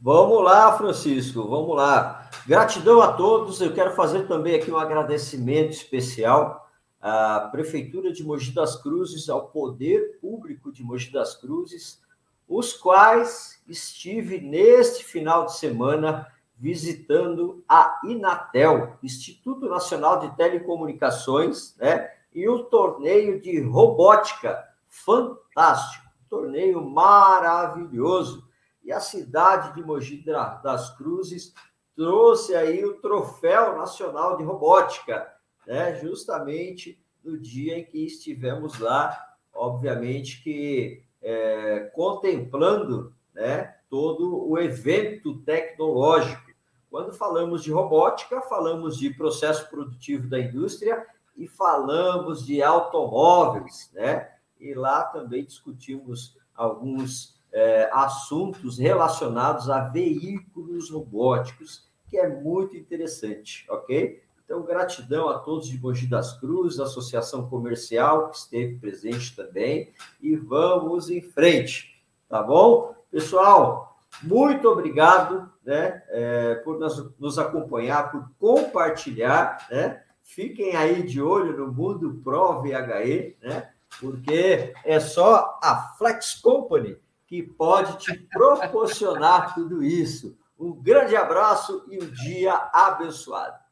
Vamos 0.00 0.44
lá, 0.44 0.76
Francisco, 0.76 1.48
vamos 1.48 1.74
lá. 1.74 2.28
Gratidão 2.46 3.00
a 3.00 3.14
todos. 3.14 3.60
Eu 3.60 3.72
quero 3.72 3.92
fazer 3.96 4.28
também 4.28 4.54
aqui 4.54 4.70
um 4.70 4.76
agradecimento 4.76 5.70
especial 5.70 6.68
à 7.00 7.48
Prefeitura 7.50 8.12
de 8.12 8.22
Mogi 8.22 8.52
das 8.52 8.80
Cruzes, 8.80 9.28
ao 9.28 9.48
Poder 9.48 10.18
Público 10.20 10.70
de 10.70 10.84
Mogi 10.84 11.10
das 11.10 11.34
Cruzes, 11.34 12.00
os 12.48 12.72
quais 12.72 13.62
estive 13.68 14.40
neste 14.40 15.04
final 15.04 15.46
de 15.46 15.56
semana 15.56 16.26
visitando 16.58 17.62
a 17.68 18.00
Inatel, 18.04 18.96
Instituto 19.02 19.68
Nacional 19.68 20.20
de 20.20 20.34
Telecomunicações, 20.36 21.76
né? 21.76 22.10
E 22.32 22.48
o 22.48 22.64
torneio 22.64 23.40
de 23.40 23.60
robótica, 23.60 24.64
fantástico, 24.88 26.06
torneio 26.28 26.82
maravilhoso. 26.82 28.46
E 28.82 28.92
a 28.92 29.00
cidade 29.00 29.74
de 29.74 29.82
Mogi 29.82 30.24
das 30.62 30.96
Cruzes 30.96 31.52
trouxe 31.94 32.54
aí 32.54 32.84
o 32.84 33.00
troféu 33.00 33.76
nacional 33.76 34.36
de 34.36 34.44
robótica, 34.44 35.30
né? 35.66 35.94
Justamente 35.96 36.98
no 37.24 37.38
dia 37.38 37.78
em 37.78 37.84
que 37.84 38.04
estivemos 38.04 38.78
lá, 38.78 39.18
obviamente 39.52 40.42
que 40.42 41.05
é, 41.26 41.90
contemplando 41.92 43.12
né, 43.34 43.74
todo 43.90 44.48
o 44.48 44.56
evento 44.60 45.38
tecnológico. 45.40 46.52
Quando 46.88 47.12
falamos 47.12 47.64
de 47.64 47.72
robótica, 47.72 48.40
falamos 48.42 48.96
de 48.96 49.10
processo 49.10 49.68
produtivo 49.68 50.28
da 50.28 50.38
indústria 50.38 51.04
e 51.36 51.48
falamos 51.48 52.46
de 52.46 52.62
automóveis, 52.62 53.90
né? 53.92 54.30
E 54.60 54.72
lá 54.72 55.02
também 55.02 55.44
discutimos 55.44 56.38
alguns 56.54 57.36
é, 57.52 57.90
assuntos 57.92 58.78
relacionados 58.78 59.68
a 59.68 59.80
veículos 59.80 60.90
robóticos, 60.90 61.90
que 62.08 62.16
é 62.16 62.28
muito 62.28 62.76
interessante, 62.76 63.66
ok? 63.68 64.22
Então, 64.46 64.62
gratidão 64.62 65.28
a 65.28 65.40
todos 65.40 65.68
de 65.68 65.76
Mogi 65.76 66.06
das 66.06 66.38
Cruzes, 66.38 66.78
Associação 66.78 67.48
Comercial, 67.48 68.30
que 68.30 68.36
esteve 68.36 68.78
presente 68.78 69.34
também, 69.34 69.92
e 70.22 70.36
vamos 70.36 71.10
em 71.10 71.20
frente, 71.20 72.00
tá 72.28 72.44
bom? 72.44 72.94
Pessoal, 73.10 73.98
muito 74.22 74.68
obrigado 74.68 75.50
né, 75.64 76.00
é, 76.10 76.54
por 76.56 76.78
nos, 76.78 77.18
nos, 77.18 77.40
acompanhar, 77.40 78.12
por 78.12 78.30
compartilhar, 78.38 79.66
né? 79.68 80.00
Fiquem 80.22 80.76
aí 80.76 81.02
de 81.02 81.20
olho 81.20 81.56
no 81.56 81.72
Mundo 81.72 82.20
Pro 82.22 82.62
VHE, 82.62 83.36
né? 83.42 83.72
Porque 84.00 84.72
é 84.84 85.00
só 85.00 85.58
a 85.60 85.94
Flex 85.98 86.34
Company 86.34 86.96
que 87.26 87.42
pode 87.42 87.98
te 87.98 88.16
proporcionar 88.16 89.56
tudo 89.56 89.82
isso. 89.82 90.38
Um 90.56 90.72
grande 90.72 91.16
abraço 91.16 91.84
e 91.88 91.98
um 91.98 92.08
dia 92.08 92.54
abençoado. 92.72 93.65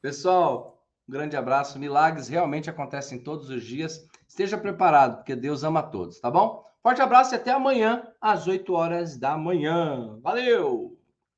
Pessoal, 0.00 0.82
um 1.08 1.12
grande 1.12 1.36
abraço. 1.36 1.78
Milagres 1.78 2.28
realmente 2.28 2.68
acontecem 2.68 3.18
todos 3.18 3.48
os 3.50 3.64
dias. 3.64 4.06
Esteja 4.26 4.58
preparado, 4.58 5.16
porque 5.16 5.34
Deus 5.34 5.64
ama 5.64 5.82
todos, 5.82 6.20
tá 6.20 6.30
bom? 6.30 6.64
Forte 6.82 7.02
abraço 7.02 7.34
e 7.34 7.36
até 7.36 7.50
amanhã, 7.50 8.06
às 8.20 8.46
8 8.46 8.72
horas 8.72 9.16
da 9.16 9.36
manhã. 9.36 10.18
Valeu! 10.22 10.97